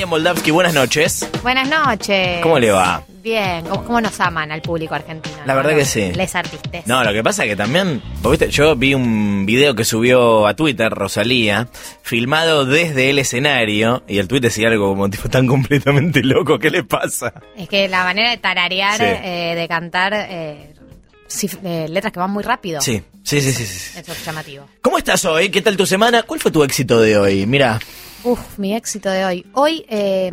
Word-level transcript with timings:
Galia 0.00 0.06
Moldavsky, 0.12 0.50
buenas 0.50 0.72
noches. 0.72 1.28
Buenas 1.42 1.68
noches. 1.68 2.40
¿Cómo 2.42 2.58
le 2.58 2.70
va? 2.70 3.04
Bien, 3.22 3.62
¿cómo, 3.66 3.84
cómo 3.84 4.00
nos 4.00 4.18
aman 4.18 4.50
al 4.50 4.62
público 4.62 4.94
argentino? 4.94 5.36
La 5.44 5.54
verdad 5.54 5.74
que 5.76 5.84
sí. 5.84 6.10
Les 6.14 6.34
artistas. 6.34 6.86
No, 6.86 7.04
lo 7.04 7.12
que 7.12 7.22
pasa 7.22 7.44
es 7.44 7.50
que 7.50 7.56
también, 7.56 8.00
vos 8.22 8.30
viste, 8.30 8.50
yo 8.50 8.74
vi 8.76 8.94
un 8.94 9.44
video 9.44 9.74
que 9.74 9.84
subió 9.84 10.46
a 10.46 10.54
Twitter 10.54 10.90
Rosalía, 10.90 11.68
filmado 12.00 12.64
desde 12.64 13.10
el 13.10 13.18
escenario, 13.18 14.02
y 14.08 14.16
el 14.16 14.26
tweet 14.26 14.40
decía 14.40 14.68
algo 14.68 14.88
como 14.88 15.10
tipo 15.10 15.28
tan 15.28 15.46
completamente 15.46 16.22
loco, 16.22 16.58
¿qué 16.58 16.70
le 16.70 16.82
pasa? 16.82 17.34
Es 17.54 17.68
que 17.68 17.86
la 17.86 18.02
manera 18.04 18.30
de 18.30 18.38
tararear, 18.38 18.96
Sí. 18.96 19.04
eh, 19.04 19.54
de 19.54 19.68
cantar 19.68 20.14
eh, 20.14 20.72
eh, 21.62 21.86
letras 21.90 22.10
que 22.10 22.20
van 22.20 22.30
muy 22.30 22.42
rápido. 22.42 22.80
Sí, 22.80 23.02
sí, 23.22 23.42
sí, 23.42 23.52
sí. 23.52 23.66
sí. 23.66 23.98
Eso 23.98 24.12
es 24.12 24.24
llamativo. 24.24 24.64
¿Cómo 24.80 24.96
estás 24.96 25.26
hoy? 25.26 25.50
¿Qué 25.50 25.60
tal 25.60 25.76
tu 25.76 25.84
semana? 25.84 26.22
¿Cuál 26.22 26.40
fue 26.40 26.50
tu 26.50 26.64
éxito 26.64 27.02
de 27.02 27.18
hoy? 27.18 27.44
Mira, 27.44 27.78
Uf, 28.24 28.58
mi 28.58 28.74
éxito 28.74 29.10
de 29.10 29.24
hoy. 29.24 29.46
Hoy 29.54 29.84
eh, 29.88 30.30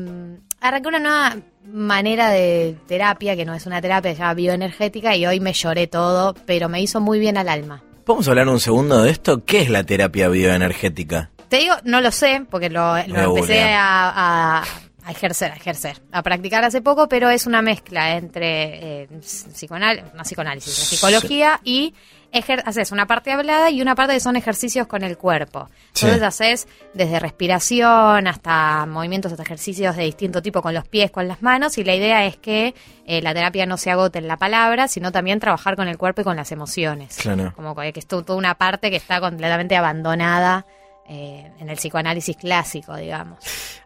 arranqué 0.60 0.88
una 0.90 1.00
nueva 1.00 1.38
manera 1.72 2.30
de 2.30 2.76
terapia, 2.88 3.36
que 3.36 3.46
no 3.46 3.54
es 3.54 3.66
una 3.66 3.82
terapia, 3.82 4.12
se 4.14 4.20
llama 4.20 4.34
bioenergética, 4.34 5.16
y 5.16 5.26
hoy 5.26 5.40
me 5.40 5.54
lloré 5.54 5.88
todo, 5.88 6.34
pero 6.46 6.68
me 6.70 6.82
hizo 6.82 7.00
muy 7.02 7.20
bien 7.20 7.38
al 7.38 7.50
alma. 7.50 7.84
¿podemos 8.06 8.28
hablar 8.30 8.48
un 8.48 8.60
segundo 8.62 9.04
de 9.04 9.12
esto? 9.12 9.44
¿Qué 9.44 9.60
es 9.62 9.70
la 9.70 9.84
terapia 9.84 10.30
bioenergética? 10.30 11.30
Te 11.50 11.58
digo, 11.58 11.76
no 11.84 12.00
lo 12.00 12.10
sé, 12.12 12.46
porque 12.50 12.70
lo, 12.70 12.96
empecé 12.98 13.64
a, 13.74 14.60
a- 14.62 14.64
a 15.04 15.12
ejercer, 15.12 15.52
a 15.52 15.56
ejercer, 15.56 16.02
a 16.12 16.22
practicar 16.24 16.64
hace 16.66 16.82
poco, 16.82 17.08
pero 17.10 17.30
es 17.30 17.46
una 17.46 17.62
mezcla 17.62 18.16
entre 18.18 19.04
eh, 19.04 19.08
psicoanal- 19.22 20.12
no 20.14 20.24
psicoanálisis, 20.24 20.74
Sí. 20.74 20.96
psicología 20.96 21.60
y 21.66 21.94
haces 22.32 22.92
una 22.92 23.08
parte 23.08 23.32
hablada 23.32 23.70
y 23.72 23.82
una 23.82 23.96
parte 23.96 24.14
que 24.14 24.20
son 24.20 24.36
ejercicios 24.36 24.86
con 24.88 25.04
el 25.04 25.18
cuerpo. 25.18 25.70
Entonces 25.96 26.20
Sí. 26.20 26.26
haces 26.26 26.68
desde 26.94 27.20
respiración 27.20 28.28
hasta 28.28 28.86
movimientos, 28.86 29.32
hasta 29.32 29.44
ejercicios 29.44 29.96
de 29.96 30.04
distinto 30.04 30.42
tipo 30.42 30.62
con 30.62 30.74
los 30.74 30.88
pies, 30.88 31.10
con 31.12 31.28
las 31.28 31.42
manos, 31.42 31.78
y 31.78 31.84
la 31.84 31.96
idea 31.96 32.26
es 32.26 32.38
que 32.38 32.76
eh, 33.06 33.22
la 33.22 33.34
terapia 33.34 33.66
no 33.66 33.78
se 33.78 33.90
agote 33.92 34.20
en 34.20 34.28
la 34.28 34.38
palabra, 34.38 34.88
sino 34.88 35.12
también 35.12 35.40
trabajar 35.40 35.76
con 35.76 35.88
el 35.88 35.98
cuerpo 35.98 36.22
y 36.22 36.24
con 36.26 36.36
las 36.36 36.52
emociones. 36.52 37.18
Claro. 37.18 37.54
Como 37.56 37.76
que 37.76 37.92
es 37.96 38.06
to- 38.08 38.24
toda 38.24 38.38
una 38.38 38.56
parte 38.56 38.90
que 38.90 38.98
está 38.98 39.20
completamente 39.20 39.76
abandonada 39.76 40.66
eh, 41.10 41.50
en 41.60 41.70
el 41.70 41.78
psicoanálisis 41.78 42.36
clásico, 42.36 42.96
digamos. 42.98 43.40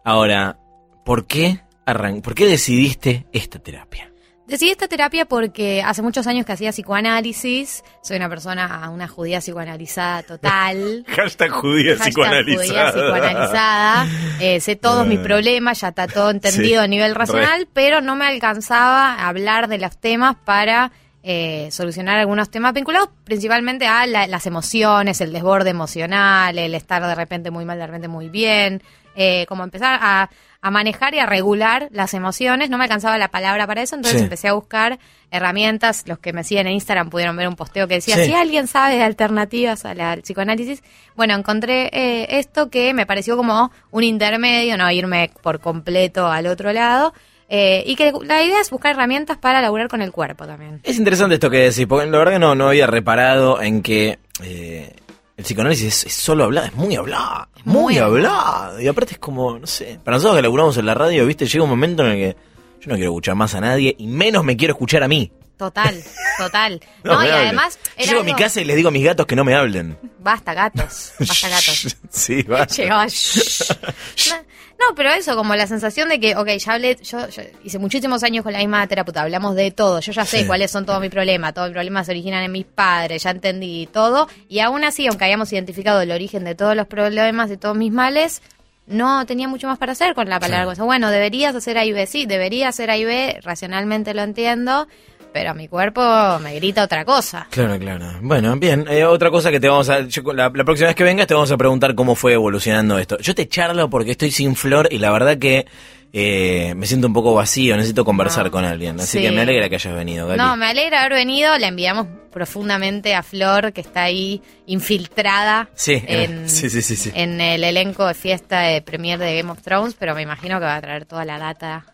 Ahora, 0.04 0.58
¿por 1.06 1.28
qué, 1.28 1.62
arran 1.86 2.22
¿por 2.22 2.34
qué 2.34 2.48
decidiste 2.48 3.28
esta 3.32 3.60
terapia? 3.60 4.11
Decidí 4.48 4.72
esta 4.72 4.88
terapia 4.88 5.26
porque 5.26 5.82
hace 5.82 6.02
muchos 6.02 6.28
años 6.28 6.46
que 6.46 6.52
hacía 6.52 6.72
psicoanálisis, 6.72 7.84
soy 8.02 8.18
una 8.18 8.28
persona, 8.28 8.90
una 8.90 9.08
judía 9.08 9.40
psicoanalizada 9.40 10.24
total. 10.24 11.06
Hashtag 11.08 11.52
judía 11.52 11.96
Hashtag 11.98 12.44
judía 12.46 12.92
psicoanalizada. 12.92 14.08
Eh, 14.42 14.60
sé 14.60 14.76
todos 14.76 15.08
mis 15.08 15.20
problemas, 15.20 15.80
ya 15.80 15.90
está 15.90 16.08
todo 16.08 16.32
entendido 16.32 16.64
Sí, 16.82 16.86
a 16.86 16.88
nivel 16.88 17.14
re. 17.14 17.20
racional, 17.20 17.68
pero 17.72 18.02
no 18.02 18.16
me 18.16 18.26
alcanzaba 18.26 19.14
a 19.14 19.28
hablar 19.30 19.68
de 19.70 19.78
los 19.78 19.98
temas 19.98 20.36
para 20.44 20.92
eh, 21.24 21.70
solucionar 21.72 22.18
algunos 22.18 22.50
temas 22.50 22.74
vinculados 22.74 23.10
principalmente 23.24 23.86
a 23.86 24.06
la- 24.08 24.26
las 24.28 24.48
emociones, 24.48 25.22
el 25.22 25.32
desborde 25.32 25.70
emocional, 25.70 26.58
el 26.58 26.74
estar 26.74 27.06
de 27.06 27.14
repente 27.16 27.52
muy 27.52 27.64
mal, 27.64 27.78
de 27.78 27.86
repente 27.86 28.08
muy 28.08 28.28
bien, 28.28 28.82
eh, 29.16 29.46
como 29.48 29.64
empezar 29.64 30.00
a, 30.02 30.30
a 30.64 30.70
manejar 30.72 31.14
y 31.16 31.20
a 31.20 31.26
regular 31.26 31.88
las 31.92 32.14
emociones. 32.14 32.70
No 32.70 32.78
me 32.78 32.84
alcanzaba 32.84 33.18
la 33.18 33.30
palabra 33.30 33.66
para 33.66 33.82
eso, 33.82 33.96
entonces 33.96 34.20
Sí. 34.20 34.24
empecé 34.26 34.48
a 34.48 34.54
buscar 34.54 35.00
herramientas. 35.32 36.04
Los 36.06 36.20
que 36.20 36.34
me 36.34 36.44
siguen 36.44 36.68
en 36.68 36.74
Instagram 36.74 37.10
pudieron 37.10 37.36
ver 37.36 37.48
un 37.48 37.56
posteo 37.56 37.88
que 37.88 37.96
decía, 37.96 38.16
Sí. 38.18 38.26
si 38.26 38.34
alguien 38.34 38.68
sabe 38.68 38.96
de 38.98 39.04
alternativas 39.04 39.86
al 39.86 40.00
al 40.02 40.22
psicoanálisis, 40.22 40.84
bueno, 41.16 41.34
encontré 41.36 41.90
eh, 41.94 42.40
esto 42.40 42.70
que 42.70 42.94
me 42.94 43.06
pareció 43.06 43.38
como 43.38 43.72
un 43.92 44.04
intermedio, 44.04 44.78
no 44.78 44.90
irme 44.92 45.32
por 45.42 45.60
completo 45.60 46.28
al 46.28 46.48
otro 46.48 46.72
lado. 46.74 47.14
eh, 47.54 47.84
y 47.86 47.98
que 47.98 48.14
la 48.24 48.42
idea 48.44 48.62
es 48.62 48.70
buscar 48.70 48.92
herramientas 48.94 49.38
para 49.38 49.60
laburar 49.62 49.90
con 49.90 50.02
el 50.02 50.14
cuerpo 50.14 50.46
también. 50.48 50.80
Es 50.84 50.98
interesante 50.98 51.34
esto 51.34 51.50
que 51.50 51.58
decís, 51.58 51.86
porque 51.86 52.06
la 52.10 52.18
verdad 52.18 52.32
que 52.32 52.40
no, 52.40 52.56
no 52.56 52.70
había 52.70 52.88
reparado 52.88 53.62
en 53.62 53.82
que 53.82 54.20
eh, 54.42 54.96
el 55.42 55.46
psicoanálisis 55.46 55.88
es, 55.88 56.06
es 56.06 56.14
solo 56.14 56.44
hablar, 56.44 56.66
es 56.66 56.74
muy 56.76 56.96
hablado, 56.96 57.48
es 57.58 57.66
muy, 57.66 57.82
Muy 57.82 57.98
hablado. 57.98 58.80
Y 58.80 58.88
aparte 58.88 59.14
es 59.14 59.20
como, 59.20 59.58
no 59.58 59.68
sé, 59.68 60.00
para 60.04 60.18
nosotros 60.18 60.38
que 60.38 60.42
laburamos 60.44 60.78
en 60.78 60.86
la 60.86 60.94
radio, 60.94 61.26
viste, 61.26 61.48
llega 61.48 61.64
un 61.64 61.70
momento 61.70 62.06
en 62.06 62.12
el 62.12 62.18
que 62.18 62.38
yo 62.80 62.90
no 62.90 62.96
quiero 62.96 63.12
escuchar 63.12 63.36
más 63.36 63.54
a 63.56 63.62
nadie 63.62 63.96
y 63.98 64.08
menos 64.08 64.44
me 64.44 64.56
quiero 64.56 64.74
escuchar 64.74 65.04
a 65.04 65.08
mí. 65.08 65.32
Total, 65.58 65.96
total. 66.38 66.82
no, 67.04 67.14
y 67.14 67.16
hablen. 67.16 67.34
además... 67.34 67.80
Yo 67.98 68.06
llego 68.06 68.22
a 68.22 68.24
mi 68.24 68.34
casa 68.34 68.62
y 68.62 68.66
les 68.66 68.76
digo 68.76 68.90
a 68.90 68.92
mis 68.92 69.04
gatos 69.04 69.26
que 69.26 69.36
no 69.36 69.44
me 69.44 69.54
hablen. 69.56 69.98
Basta, 70.20 70.54
gatos. 70.54 71.14
Basta, 71.20 71.50
gatos. 71.50 71.98
sí, 72.10 72.44
va. 72.44 72.66
Llegaba. 72.68 73.08
No, 74.90 74.96
pero 74.96 75.12
eso, 75.12 75.36
como 75.36 75.54
la 75.56 75.68
sensación 75.68 76.10
de 76.10 76.20
que, 76.20 76.36
ok, 76.36 76.48
ya 76.58 76.74
hablé, 76.74 76.98
yo, 77.04 77.30
yo 77.30 77.44
hice 77.64 77.78
muchísimos 77.78 78.24
años 78.24 78.44
con 78.44 78.52
la 78.54 78.60
misma 78.60 78.88
terapeuta, 78.88 79.22
hablamos 79.22 79.56
de 79.56 79.70
todo, 79.72 80.00
yo 80.00 80.12
ya 80.12 80.26
sé 80.26 80.40
Sí. 80.40 80.48
cuáles 80.48 80.72
son 80.72 80.86
todos 80.86 81.00
mis 81.00 81.12
problemas, 81.12 81.54
todos 81.54 81.68
mis 81.68 81.74
problemas 81.76 82.06
se 82.08 82.14
originan 82.14 82.44
en 82.44 82.52
mis 82.52 82.66
padres, 82.66 83.22
ya 83.24 83.30
entendí 83.30 83.88
todo, 83.94 84.28
y 84.50 84.60
aún 84.60 84.84
así, 84.84 85.06
aunque 85.08 85.26
hayamos 85.26 85.54
identificado 85.54 86.02
el 86.02 86.12
origen 86.12 86.44
de 86.44 86.56
todos 86.56 86.76
los 86.76 86.88
problemas, 86.88 87.50
de 87.50 87.58
todos 87.58 87.78
mis 87.78 87.92
males, 87.92 88.42
no 88.88 89.26
tenía 89.26 89.48
mucho 89.48 89.68
más 89.68 89.78
para 89.78 89.92
hacer 89.92 90.16
con 90.16 90.28
la 90.28 90.40
palabra. 90.40 90.74
Como, 90.76 90.88
Bueno, 90.88 91.12
deberías 91.12 91.56
hacer 91.56 91.78
A 91.78 91.86
y 91.86 91.94
B, 91.94 92.08
sí, 92.08 92.26
debería 92.26 92.70
hacer 92.70 92.90
A 92.90 92.98
y 92.98 93.06
B, 93.06 93.40
racionalmente 93.44 94.14
lo 94.14 94.24
entiendo, 94.24 94.88
pero 95.34 95.54
mi 95.56 95.68
cuerpo 95.68 96.02
me 96.42 96.56
grita 96.56 96.84
otra 96.84 97.06
cosa. 97.06 97.48
Claro, 97.50 97.78
claro. 97.80 98.06
Bueno, 98.22 98.56
bien. 98.58 98.86
eh, 98.90 99.06
otra 99.06 99.30
cosa 99.30 99.52
que 99.52 99.60
te 99.60 99.68
vamos 99.70 99.90
a... 99.90 100.02
yo 100.02 100.22
la, 100.34 100.52
la 100.54 100.64
próxima 100.64 100.88
vez 100.88 100.96
que 100.96 101.04
vengas 101.04 101.28
te 101.28 101.34
vamos 101.34 101.52
a 101.52 101.58
preguntar 101.58 101.96
cómo 101.96 102.16
fue 102.16 102.34
evolucionando 102.34 102.98
esto. 103.00 103.18
Yo 103.20 103.34
te 103.36 103.48
charlo 103.48 103.90
porque 103.90 104.12
estoy 104.12 104.32
sin 104.32 104.56
flor 104.56 104.88
y 104.92 104.98
la 104.98 105.12
verdad 105.12 105.38
que 105.38 105.66
eh, 106.14 106.74
me 106.76 106.86
siento 106.88 107.08
un 107.08 107.14
poco 107.14 107.34
vacío. 107.34 107.76
Necesito 107.78 108.04
conversar 108.04 108.46
No. 108.46 108.52
con 108.52 108.66
alguien. 108.66 109.00
Así 109.00 109.18
Sí. 109.20 109.24
que 109.24 109.32
me 109.32 109.42
alegra 109.42 109.70
que 109.70 109.76
hayas 109.76 109.94
venido, 109.96 110.28
Gali. 110.28 110.38
No, 110.38 110.58
me 110.58 110.66
alegra 110.66 111.00
haber 111.02 111.14
venido. 111.14 111.58
La 111.58 111.68
enviamos 111.68 112.08
profundamente 112.34 113.14
a 113.16 113.24
Flor, 113.24 113.72
que 113.74 113.82
está 113.82 114.04
ahí 114.04 114.42
infiltrada 114.66 115.70
Sí, 115.76 116.02
en, 116.08 116.50
sí, 116.50 116.70
sí, 116.70 116.82
sí, 116.82 116.96
sí. 116.96 117.12
en 117.14 117.40
el 117.40 117.64
elenco 117.64 118.06
de 118.08 118.14
fiesta 118.14 118.62
de 118.62 118.82
premier 118.82 119.20
de 119.20 119.38
Game 119.38 119.52
of 119.52 119.62
Thrones, 119.62 119.96
pero 119.98 120.14
me 120.16 120.22
imagino 120.22 120.60
que 120.60 120.66
va 120.66 120.76
a 120.76 120.82
traer 120.82 121.06
toda 121.06 121.24
la 121.26 121.38
data, 121.38 121.86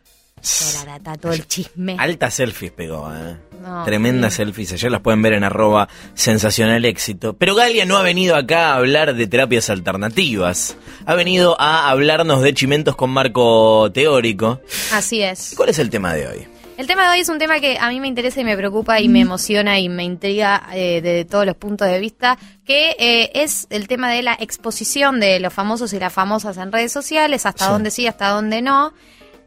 toda 0.42 0.86
la 0.86 0.92
data, 1.00 1.18
todo 1.18 1.32
el 1.34 1.48
chisme. 1.48 1.96
Altas 2.00 2.34
selfies 2.36 2.72
pegó, 2.72 3.12
¿eh? 3.14 3.38
No, 3.62 3.84
Tremendas 3.84 4.34
sí. 4.34 4.38
selfies. 4.38 4.74
Ayer 4.74 4.92
las 4.92 5.02
pueden 5.02 5.22
ver 5.22 5.34
en 5.34 5.44
arroba 5.44 5.90
sensacional 6.14 6.86
éxito. 6.86 7.34
Pero 7.36 7.56
Galia 7.56 7.86
no 7.86 7.98
ha 7.98 8.04
venido 8.04 8.36
acá 8.36 8.70
a 8.72 8.76
hablar 8.78 9.16
de 9.16 9.28
terapias 9.28 9.70
alternativas. 9.70 10.78
Ha 11.06 11.16
venido 11.16 11.60
a 11.60 11.90
hablarnos 11.90 12.42
de 12.42 12.54
chimentos 12.54 12.96
con 12.96 13.10
marco 13.10 13.92
teórico. 13.92 14.62
Así 14.94 15.22
es. 15.22 15.54
¿Cuál 15.58 15.70
es 15.70 15.80
el 15.80 15.90
tema 15.90 16.14
de 16.14 16.28
hoy? 16.28 16.48
El 16.78 16.86
tema 16.86 17.06
de 17.06 17.10
hoy 17.16 17.20
es 17.22 17.30
un 17.30 17.40
tema 17.40 17.60
que 17.60 17.80
a 17.80 17.90
mí 17.90 18.00
me 18.00 18.08
interesa 18.08 18.40
y 18.40 18.44
me 18.44 18.56
preocupa 18.56 19.02
y 19.02 19.10
me 19.10 19.22
emociona 19.22 19.80
y 19.80 19.90
me 19.90 20.04
intriga 20.04 20.68
eh, 20.76 21.02
de 21.02 21.26
todos 21.26 21.44
los 21.44 21.56
puntos 21.56 21.88
de 21.88 22.00
vista, 22.00 22.38
que 22.66 22.96
eh, 23.00 23.32
es 23.34 23.66
el 23.72 23.88
tema 23.88 24.12
de 24.12 24.22
la 24.22 24.38
exposición 24.40 25.20
de 25.20 25.40
los 25.40 25.52
famosos 25.52 25.92
y 25.94 26.00
las 26.00 26.14
famosas 26.14 26.56
en 26.58 26.72
redes 26.72 26.92
sociales, 26.92 27.48
hasta 27.48 27.66
Sí. 27.66 27.72
dónde 27.72 27.90
sí, 27.90 28.06
hasta 28.06 28.30
dónde 28.30 28.62
no. 28.62 28.94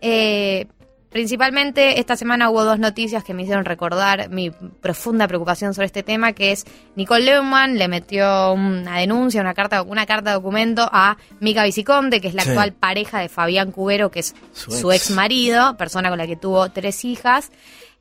Eh, 0.03 0.67
principalmente 1.11 1.99
esta 2.01 2.17
semana 2.17 2.49
hubo 2.51 2.65
dos 2.65 2.79
noticias 2.79 3.23
que 3.25 3.35
me 3.35 3.43
hicieron 3.43 3.65
recordar 3.65 4.31
mi 4.31 4.51
profunda 4.51 5.27
preocupación 5.29 5.75
sobre 5.75 5.87
este 5.87 6.03
tema, 6.03 6.33
que 6.33 6.53
es 6.53 6.65
Nicole 6.97 7.25
Leumann 7.25 7.77
le 7.79 7.89
metió 7.89 8.53
una 8.53 8.99
denuncia, 8.99 9.41
una 9.41 9.55
carta, 9.55 9.83
una 9.83 10.07
carta 10.07 10.31
de 10.31 10.37
documento 10.37 10.89
a 10.91 11.17
Mica 11.41 11.65
Viciconte, 11.65 12.21
que 12.21 12.29
es 12.29 12.35
la 12.35 12.43
Sí. 12.45 12.51
actual 12.51 12.73
pareja 12.73 13.19
de 13.21 13.29
Fabián 13.29 13.71
Cubero, 13.73 14.11
que 14.11 14.21
es 14.21 14.35
Su 14.53 14.71
su, 14.71 14.93
ex. 14.93 15.09
ex 15.09 15.11
marido, 15.17 15.77
persona 15.77 16.09
con 16.09 16.19
la 16.19 16.27
que 16.27 16.37
tuvo 16.37 16.71
tres 16.71 17.05
hijas. 17.05 17.51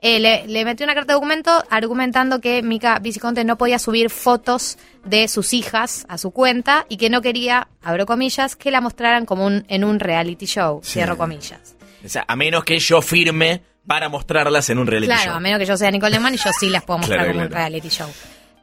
Eh, 0.02 0.19
le, 0.22 0.48
le 0.48 0.64
metió 0.64 0.86
una 0.86 0.94
carta 0.96 1.12
de 1.12 1.16
documento 1.16 1.52
argumentando 1.69 2.40
que 2.40 2.62
Mica 2.64 3.00
Viciconte 3.00 3.44
no 3.44 3.58
podía 3.58 3.80
subir 3.80 4.09
fotos 4.09 4.78
de 5.03 5.28
sus 5.28 5.53
hijas 5.53 6.06
a 6.08 6.18
su 6.18 6.31
cuenta 6.31 6.86
y 6.88 6.96
que 6.96 7.09
no 7.09 7.22
quería, 7.22 7.68
abro 7.84 8.06
comillas, 8.06 8.56
que 8.56 8.72
la 8.72 8.80
mostraran 8.80 9.25
como 9.25 9.46
un, 9.46 9.66
en 9.68 9.84
un 9.84 10.00
reality 10.00 10.46
show, 10.46 10.80
Sí. 10.84 10.94
cierro 10.94 11.18
comillas. 11.18 11.75
O 12.06 12.10
sea, 12.10 12.25
a 12.28 12.36
menos 12.36 12.63
que 12.63 12.80
yo 12.80 13.01
firme 13.01 13.62
para 13.88 14.10
mostrarlas 14.10 14.69
en 14.69 14.78
un 14.80 14.88
reality 14.88 15.07
Claro, 15.12 15.24
show. 15.31 15.34
a 15.36 15.40
menos 15.40 15.60
que 15.60 15.66
yo 15.66 15.75
sea 15.78 15.90
Nicole 15.92 16.12
Leman 16.12 16.34
y 16.34 16.38
yo 16.38 16.51
sí 16.60 16.69
las 16.69 16.84
puedo 16.84 17.00
mostrar 17.00 17.19
Claro, 17.19 17.31
como 17.34 17.42
un 17.44 17.48
claro. 17.50 17.62
reality 17.69 17.90
show. 17.90 18.10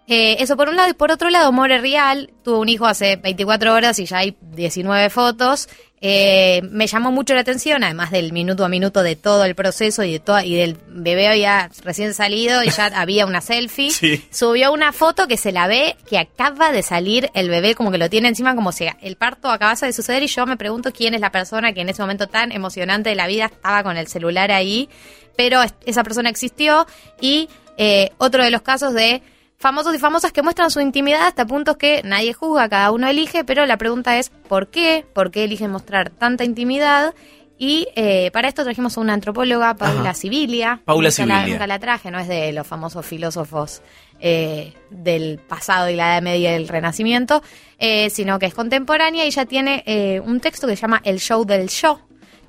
Eh, 0.09 0.37
eso 0.39 0.57
por 0.57 0.69
un 0.69 0.77
lado, 0.77 0.89
y 0.89 0.95
por 0.95 1.11
otro 1.11 1.31
lado, 1.31 1.51
More 1.51 1.79
Real 1.81 2.31
tuvo 2.45 2.61
un 2.61 2.69
hijo 2.69 2.87
hace 2.87 3.17
24 3.17 3.75
horas 3.75 3.99
y 3.99 4.07
ya 4.07 4.19
hay 4.19 4.37
19 4.41 5.11
fotos. 5.11 5.69
Eh, 6.03 6.61
me 6.71 6.87
llamó 6.87 7.11
mucho 7.11 7.35
la 7.35 7.41
atención, 7.41 7.83
además 7.83 8.11
del 8.11 8.33
minuto 8.33 8.65
a 8.65 8.69
minuto 8.69 9.03
de 9.03 9.17
todo 9.17 9.45
el 9.45 9.55
proceso 9.55 10.05
y 10.05 10.13
de 10.13 10.21
toda, 10.21 10.45
y 10.45 10.55
del 10.55 10.77
bebé 10.89 11.27
había 11.29 11.71
recién 11.85 12.13
salido 12.13 12.63
y 12.63 12.69
ya 12.71 12.87
había 12.95 13.25
una 13.25 13.41
selfie. 13.41 13.91
Sí. 13.91 14.23
Subió 14.31 14.73
una 14.73 14.93
foto 14.93 15.27
que 15.27 15.37
se 15.39 15.53
la 15.53 15.67
ve 15.67 15.97
que 16.09 16.19
acaba 16.19 16.71
de 16.71 16.83
salir 16.83 17.31
el 17.35 17.49
bebé, 17.49 17.75
como 17.75 17.91
que 17.91 17.99
lo 17.99 18.11
tiene 18.11 18.29
encima, 18.29 18.55
como 18.55 18.73
si 18.73 18.87
el 19.01 19.17
parto 19.17 19.51
acabase 19.51 19.87
de 19.87 19.93
suceder. 19.95 20.23
Y 20.23 20.27
yo 20.27 20.45
me 20.47 20.57
pregunto 20.59 20.93
quién 20.93 21.15
es 21.15 21.21
la 21.21 21.33
persona 21.33 21.73
que 21.73 21.81
en 21.81 21.89
ese 21.89 22.03
momento 22.03 22.27
tan 22.27 22.53
emocionante 22.53 23.09
de 23.11 23.17
la 23.17 23.27
vida 23.27 23.47
estaba 23.47 23.83
con 23.83 23.97
el 23.97 24.07
celular 24.07 24.53
ahí. 24.53 24.89
Pero 25.35 25.63
es- 25.63 25.75
esa 25.87 26.03
persona 26.05 26.29
existió. 26.29 26.87
Y 27.21 27.49
eh, 27.79 28.11
otro 28.19 28.45
de 28.45 28.51
los 28.51 28.63
casos 28.63 28.93
de 28.95 29.23
famosos 29.59 29.95
y 29.95 29.99
famosas 29.99 30.33
que 30.33 30.43
muestran 30.43 30.71
su 30.71 30.81
intimidad 30.81 31.27
hasta 31.27 31.47
puntos 31.47 31.77
que 31.77 32.03
nadie 32.05 32.33
juzga, 32.33 32.69
cada 32.69 32.91
uno 32.91 33.09
elige, 33.09 33.45
pero 33.45 33.67
la 33.67 33.77
pregunta 33.79 34.19
es 34.19 34.31
¿por 34.31 34.69
qué? 34.69 35.05
¿Por 35.13 35.31
qué 35.31 35.45
eligen 35.45 35.71
mostrar 35.71 36.11
tanta 36.11 36.45
intimidad? 36.45 37.15
Y 37.59 37.89
eh, 37.97 38.31
para 38.33 38.49
esto 38.49 38.65
trajimos 38.65 38.99
a 38.99 39.01
una 39.01 39.15
antropóloga, 39.15 39.75
Paula 39.77 40.01
Ajá. 40.11 40.15
Sibilia. 40.15 40.83
Paula 40.85 41.09
Nunca 41.09 41.25
la- 41.27 41.35
Sibilia. 41.39 41.55
nunca 41.55 41.67
la 41.67 41.79
traje, 41.79 42.11
no 42.11 42.19
es 42.19 42.29
de 42.29 42.53
los 42.53 42.67
famosos 42.67 43.07
filósofos 43.07 43.81
eh, 44.21 44.75
del 44.91 45.39
pasado 45.39 45.89
y 45.89 45.97
la 45.97 46.13
Edad 46.13 46.23
Media 46.23 46.53
y 46.53 46.55
el 46.57 46.69
Renacimiento, 46.69 47.43
eh, 47.79 48.11
sino 48.11 48.39
que 48.39 48.45
es 48.47 48.55
contemporánea 48.55 49.25
y 49.25 49.29
ella 49.29 49.47
tiene 49.47 49.83
eh, 49.87 50.21
un 50.23 50.41
texto 50.41 50.67
que 50.67 50.77
se 50.77 50.83
llama 50.83 51.01
El 51.03 51.19
Show 51.19 51.47
del 51.47 51.69
Show 51.71 51.99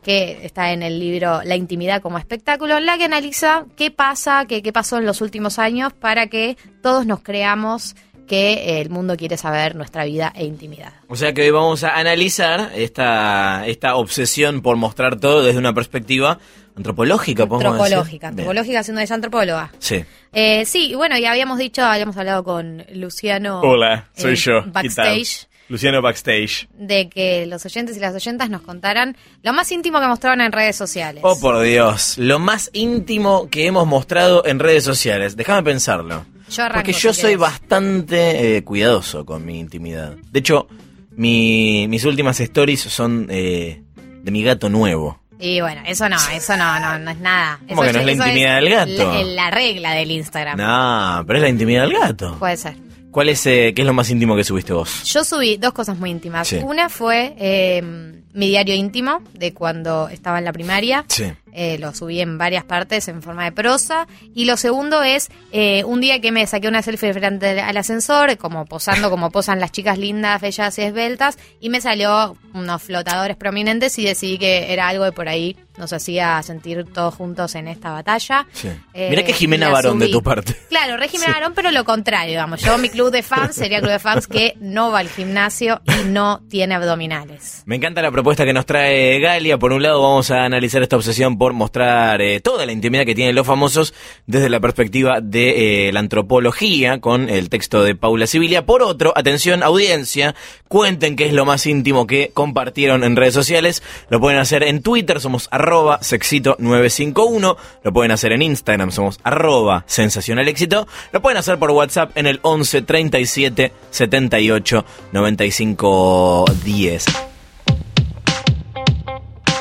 que 0.04 0.46
está 0.46 0.72
en 0.72 0.84
el 0.84 1.00
libro 1.00 1.42
La 1.44 1.56
intimidad 1.56 2.02
como 2.02 2.18
espectáculo, 2.18 2.78
en 2.78 2.86
la 2.86 2.98
que 2.98 3.06
analiza 3.06 3.66
qué 3.76 3.92
pasa, 3.92 4.46
qué, 4.48 4.62
qué 4.62 4.72
pasó 4.72 4.98
en 4.98 5.06
los 5.06 5.22
últimos 5.22 5.60
años 5.60 5.94
para 5.94 6.28
que 6.28 6.58
todos 6.82 7.06
nos 7.06 7.22
creamos 7.22 7.96
que 8.28 8.54
eh, 8.54 8.82
el 8.82 8.90
mundo 8.90 9.16
quiere 9.16 9.38
saber 9.38 9.76
nuestra 9.76 10.06
vida 10.06 10.32
e 10.36 10.46
intimidad. 10.46 10.94
O 11.08 11.16
sea 11.16 11.34
que 11.34 11.42
hoy 11.44 11.50
vamos 11.50 11.84
a 11.84 11.98
analizar 11.98 12.72
esta, 12.76 13.66
esta 13.66 13.96
obsesión 13.96 14.62
por 14.62 14.76
mostrar 14.76 15.20
todo 15.20 15.44
desde 15.44 15.58
una 15.58 15.74
perspectiva 15.74 16.38
antropológica, 16.76 17.48
podemos 17.48 17.74
decir. 17.74 17.84
Antropológica, 17.86 18.28
Bien. 18.28 18.40
antropológica 18.40 18.84
siendo 18.84 19.02
ella 19.02 19.16
antropóloga. 19.16 19.72
Sí. 19.80 20.04
Eh, 20.34 20.66
sí, 20.66 20.92
y 20.92 20.96
bueno, 20.96 21.18
ya 21.18 21.32
habíamos 21.32 21.58
dicho, 21.58 21.84
habíamos 21.84 22.16
hablado 22.18 22.44
con 22.44 22.86
Luciano 22.94 23.62
Hola, 23.62 24.10
soy 24.16 24.34
eh, 24.34 24.36
yo. 24.36 24.54
¿Qué 24.60 24.72
tal? 24.72 24.72
backstage 24.74 25.47
Luciano 25.70 26.02
Backstage. 26.02 26.68
de 26.78 27.10
que 27.10 27.46
los 27.46 27.66
oyentes 27.66 27.98
y 27.98 28.00
las 28.00 28.16
oyentas 28.16 28.50
nos 28.50 28.62
contaran 28.62 29.18
lo 29.44 29.54
más 29.54 29.72
íntimo 29.72 30.00
que 30.00 30.08
mostraban 30.08 30.42
en 30.42 30.52
redes 30.52 30.76
sociales. 30.76 31.22
Oh, 31.26 31.40
por 31.40 31.62
Dios. 31.62 32.18
Lo 32.18 32.40
más 32.40 32.70
íntimo 32.74 33.50
que 33.50 33.66
hemos 33.68 33.86
mostrado 33.88 34.46
en 34.46 34.60
redes 34.60 34.84
sociales. 34.84 35.36
Déjame 35.36 35.64
pensarlo. 35.64 36.26
Yo 36.50 36.64
arranco, 36.64 36.80
Porque 36.80 36.94
si 36.94 37.02
yo 37.02 37.14
soy 37.14 37.36
bastante 37.36 38.58
eh, 38.58 38.64
cuidadoso 38.64 39.26
con 39.26 39.46
mi 39.46 39.60
intimidad. 39.60 40.16
De 40.32 40.40
hecho, 40.40 40.68
mi- 41.16 41.88
mis 41.90 42.06
últimas 42.06 42.40
stories 42.40 42.82
son 42.82 43.28
eh, 43.30 43.82
de 44.24 44.32
mi 44.32 44.44
gato 44.44 44.70
nuevo. 44.70 45.20
Y 45.40 45.62
bueno, 45.62 45.82
eso 45.86 46.10
no, 46.10 46.16
eso 46.34 46.58
no, 46.58 46.80
no, 46.80 46.98
no 46.98 47.12
es 47.12 47.18
nada. 47.20 47.60
¿Cómo 47.70 47.84
Eso 47.84 47.92
que 47.92 47.94
no 47.94 48.00
es 48.10 48.18
la 48.18 48.26
intimidad 48.28 48.56
del 48.56 48.70
gato? 48.70 49.14
La, 49.14 49.24
la 49.24 49.52
regla 49.52 49.92
del 49.92 50.10
Instagram. 50.12 50.58
No, 50.58 51.24
pero 51.28 51.38
es 51.38 51.44
la 51.44 51.50
intimidad 51.50 51.82
del 51.84 51.94
gato. 51.94 52.38
Puede 52.40 52.58
ser. 52.58 52.76
¿Cuál 53.18 53.30
es, 53.30 53.48
eh, 53.48 53.74
qué 53.76 53.82
es 53.82 53.86
lo 53.88 53.96
más 53.96 54.12
íntimo 54.12 54.36
que 54.36 54.44
subiste 54.44 54.74
vos? 54.74 55.04
Yo 55.06 55.24
subí 55.24 55.58
dos 55.58 55.74
cosas 55.74 55.98
muy 55.98 56.12
íntimas. 56.12 56.50
Sí. 56.50 56.58
Una 56.58 56.88
fue 56.88 57.34
eh, 57.40 57.82
mi 57.82 58.48
diario 58.48 58.76
íntimo 58.76 59.24
de 59.34 59.56
cuando 59.56 60.08
estaba 60.08 60.38
en 60.38 60.46
la 60.46 60.54
primaria. 60.54 61.04
Sí. 61.08 61.34
Eh, 61.54 61.78
lo 61.80 61.94
subí 61.94 62.22
en 62.22 62.38
varias 62.38 62.64
partes 62.64 63.08
en 63.08 63.22
forma 63.22 63.46
de 63.46 63.52
prosa. 63.52 64.08
Y 64.34 64.46
lo 64.46 64.58
segundo 64.58 65.04
es 65.04 65.30
eh, 65.52 65.84
un 65.86 66.02
día 66.02 66.22
que 66.22 66.32
me 66.32 66.46
saqué 66.48 66.68
una 66.68 66.82
selfie 66.82 67.14
frente 67.14 67.60
al 67.60 67.78
ascensor, 67.78 68.38
como 68.38 68.66
posando 68.66 69.10
como 69.10 69.32
posan 69.32 69.60
las 69.60 69.72
chicas 69.72 69.98
lindas, 69.98 70.42
bellas 70.42 70.78
y 70.78 70.82
esbeltas, 70.84 71.38
y 71.60 71.70
me 71.70 71.82
salió 71.82 72.36
unos 72.54 72.84
flotadores 72.84 73.38
prominentes 73.38 73.98
y 74.00 74.06
decidí 74.06 74.38
que 74.38 74.72
era 74.72 74.88
algo 74.88 75.04
de 75.04 75.12
por 75.12 75.28
ahí 75.28 75.56
nos 75.78 75.94
hacía 75.94 76.42
sentir 76.42 76.86
todos 76.92 77.14
juntos 77.14 77.56
en 77.56 77.68
esta 77.68 77.92
batalla. 77.92 78.48
Sí. 78.52 78.70
Eh, 78.94 79.10
Mirá 79.10 79.24
que 79.24 79.34
Jimena 79.34 79.70
Barón 79.70 80.00
de 80.00 80.10
tu 80.10 80.22
parte. 80.22 80.56
Claro, 80.70 80.98
re 80.98 81.08
Jimena 81.08 81.34
Barón, 81.34 81.54
pero 81.56 81.72
lo 81.72 81.86
contrario, 81.86 82.32
digamos. 82.32 82.62
Yo, 82.62 82.78
mi 82.78 82.90
club 82.90 83.12
de 83.12 83.24
fans 83.24 83.56
sería 83.56 83.80
club 83.80 83.92
de 83.92 84.00
fans 84.00 84.28
que 84.28 84.56
no 84.60 84.92
va 84.92 85.00
al 85.00 85.10
gimnasio 85.10 85.82
y 85.86 86.06
no 86.06 86.42
tiene 86.50 86.76
abdominales. 86.76 87.64
Me 87.66 87.76
encanta 87.76 88.02
la 88.02 88.12
propuesta 88.12 88.44
que 88.44 88.54
nos 88.54 88.66
trae 88.66 89.20
Galia. 89.20 89.58
Por 89.58 89.72
un 89.72 89.84
lado, 89.84 90.02
vamos 90.02 90.32
a 90.32 90.44
analizar 90.44 90.82
esta 90.82 90.96
obsesión 90.96 91.38
por 91.38 91.47
mostrar 91.54 92.22
eh, 92.22 92.40
toda 92.40 92.66
la 92.66 92.72
intimidad 92.72 93.06
que 93.06 93.16
tienen 93.16 93.36
los 93.36 93.48
famosos 93.48 93.94
desde 94.26 94.50
la 94.50 94.60
perspectiva 94.60 95.22
de 95.22 95.88
eh, 95.88 95.94
la 95.94 96.00
antropología, 96.00 97.00
con 97.00 97.30
el 97.30 97.50
texto 97.50 97.84
de 97.84 97.96
Paula 97.96 98.28
Sibilia. 98.28 98.66
Por 98.66 98.82
otro, 98.82 99.14
atención, 99.16 99.64
audiencia, 99.64 100.36
cuenten 100.68 101.16
qué 101.16 101.28
es 101.28 101.34
lo 101.34 101.46
más 101.46 101.66
íntimo 101.66 102.08
que 102.08 102.32
compartieron 102.34 103.04
en 103.04 103.16
redes 103.16 103.34
sociales. 103.34 103.84
Lo 104.10 104.20
pueden 104.20 104.40
hacer 104.40 104.64
en 104.64 104.82
Twitter, 104.82 105.22
somos 105.22 105.48
arroba 105.52 106.00
sexito951. 106.00 107.58
Lo 107.84 107.94
pueden 107.94 108.12
hacer 108.12 108.32
en 108.32 108.42
Instagram, 108.42 108.92
somos 108.92 109.20
arroba 109.24 109.84
sensacionaléxito. 109.88 110.88
Lo 111.12 111.22
pueden 111.22 111.38
hacer 111.38 111.58
por 111.60 111.72
WhatsApp 111.72 112.18
en 112.18 112.28
el 112.28 112.40
11 112.42 112.82
37 112.82 113.72
78 113.92 114.86
95 115.12 116.46
10. 116.64 117.37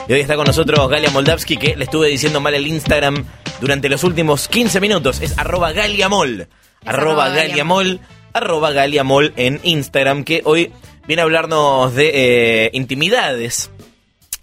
Y 0.09 0.13
hoy 0.13 0.21
está 0.21 0.37
con 0.37 0.47
nosotros 0.47 0.89
Galia 0.89 1.11
Moldavsky, 1.11 1.57
que 1.57 1.75
le 1.75 1.83
estuve 1.83 2.07
diciendo 2.07 2.41
mal 2.41 2.55
el 2.55 2.69
Instagram 2.69 3.25
durante 3.61 3.89
los 3.89 4.05
últimos 4.05 4.47
15 4.47 4.81
minutos. 4.81 5.21
Es 5.21 5.37
arroba 5.37 5.73
galiamol. 5.73 6.47
Arroba 6.85 7.31
galiamol. 7.31 7.99
Arroba 8.33 8.71
galiamol 8.71 9.33
en 9.37 9.59
Instagram, 9.65 10.23
que 10.23 10.43
hoy 10.45 10.71
viene 11.09 11.23
a 11.23 11.25
hablarnos 11.25 11.93
de 11.95 12.67
eh, 12.67 12.71
intimidades 12.73 13.71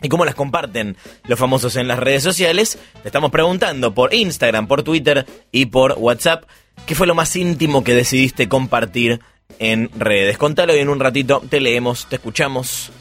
y 0.01 0.09
cómo 0.09 0.25
las 0.25 0.35
comparten 0.35 0.97
los 1.27 1.39
famosos 1.39 1.77
en 1.77 1.87
las 1.87 1.97
redes 1.97 2.23
sociales. 2.23 2.77
Te 3.01 3.07
estamos 3.07 3.31
preguntando 3.31 3.93
por 3.93 4.13
Instagram, 4.13 4.67
por 4.67 4.83
Twitter 4.83 5.25
y 5.53 5.67
por 5.67 5.93
WhatsApp, 5.97 6.43
¿qué 6.85 6.93
fue 6.93 7.07
lo 7.07 7.15
más 7.15 7.33
íntimo 7.37 7.85
que 7.85 7.95
decidiste 7.95 8.49
compartir 8.49 9.21
en 9.59 9.89
redes? 9.97 10.37
Contalo 10.37 10.75
y 10.75 10.79
en 10.79 10.89
un 10.89 10.99
ratito 10.99 11.41
te 11.49 11.61
leemos, 11.61 12.09
te 12.09 12.17
escuchamos 12.17 12.91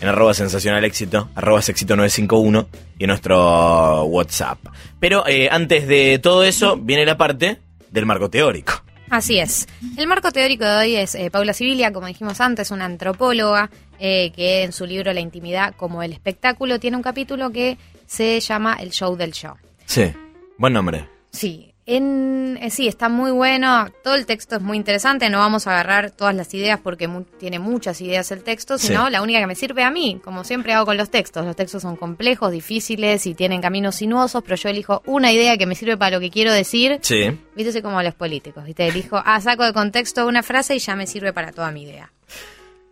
en 0.00 0.08
arroba 0.08 0.34
sensacional 0.34 0.84
éxito, 0.84 1.28
arroba 1.34 1.62
sexito 1.62 1.96
951 1.96 2.68
y 2.98 3.04
en 3.04 3.08
nuestro 3.08 4.04
WhatsApp. 4.04 4.58
Pero 4.98 5.26
eh, 5.26 5.48
antes 5.50 5.86
de 5.86 6.18
todo 6.18 6.44
eso 6.44 6.76
viene 6.76 7.04
la 7.04 7.16
parte 7.16 7.58
del 7.90 8.06
marco 8.06 8.30
teórico. 8.30 8.82
Así 9.10 9.38
es. 9.38 9.66
El 9.96 10.06
marco 10.06 10.30
teórico 10.30 10.64
de 10.64 10.76
hoy 10.76 10.96
es 10.96 11.16
eh, 11.16 11.30
Paula 11.30 11.52
Sibilia, 11.52 11.92
como 11.92 12.06
dijimos 12.06 12.40
antes, 12.40 12.70
una 12.70 12.84
antropóloga 12.84 13.68
eh, 13.98 14.30
que 14.34 14.62
en 14.62 14.72
su 14.72 14.86
libro 14.86 15.12
La 15.12 15.20
intimidad 15.20 15.74
como 15.76 16.02
el 16.02 16.12
espectáculo 16.12 16.78
tiene 16.78 16.96
un 16.96 17.02
capítulo 17.02 17.50
que 17.50 17.76
se 18.06 18.38
llama 18.40 18.76
El 18.80 18.90
show 18.90 19.16
del 19.16 19.32
show. 19.32 19.54
Sí, 19.84 20.12
buen 20.56 20.72
nombre. 20.72 21.08
Sí, 21.32 21.69
en, 21.96 22.58
eh, 22.62 22.70
sí, 22.70 22.88
está 22.88 23.08
muy 23.08 23.30
bueno. 23.30 23.86
Todo 24.04 24.14
el 24.14 24.26
texto 24.26 24.56
es 24.56 24.62
muy 24.62 24.76
interesante. 24.76 25.28
No 25.30 25.38
vamos 25.38 25.66
a 25.66 25.70
agarrar 25.72 26.10
todas 26.10 26.34
las 26.34 26.52
ideas 26.54 26.78
porque 26.82 27.08
mu- 27.08 27.24
tiene 27.24 27.58
muchas 27.58 28.00
ideas 28.00 28.30
el 28.30 28.42
texto, 28.42 28.78
Sí. 28.78 28.88
sino 28.88 29.10
la 29.10 29.22
única 29.22 29.40
que 29.40 29.46
me 29.46 29.54
sirve 29.54 29.82
a 29.82 29.90
mí, 29.90 30.20
como 30.24 30.44
siempre 30.44 30.72
hago 30.72 30.86
con 30.86 30.96
los 30.96 31.10
textos. 31.10 31.44
Los 31.44 31.56
textos 31.56 31.82
son 31.82 31.96
complejos, 31.96 32.52
difíciles 32.52 33.26
y 33.26 33.34
tienen 33.34 33.60
caminos 33.60 33.96
sinuosos, 33.96 34.42
pero 34.42 34.56
yo 34.56 34.68
elijo 34.68 35.02
una 35.06 35.32
idea 35.32 35.56
que 35.58 35.66
me 35.66 35.74
sirve 35.74 35.96
para 35.96 36.12
lo 36.16 36.20
que 36.20 36.30
quiero 36.30 36.52
decir. 36.52 36.98
Sí. 37.02 37.38
Viste, 37.56 37.72
soy 37.72 37.82
como 37.82 38.02
los 38.02 38.14
políticos, 38.14 38.64
¿viste? 38.64 38.86
Elijo, 38.88 39.20
ah, 39.24 39.40
saco 39.40 39.64
de 39.64 39.72
contexto 39.72 40.26
una 40.26 40.42
frase 40.42 40.76
y 40.76 40.78
ya 40.78 40.96
me 40.96 41.06
sirve 41.06 41.32
para 41.32 41.52
toda 41.52 41.70
mi 41.70 41.82
idea. 41.82 42.10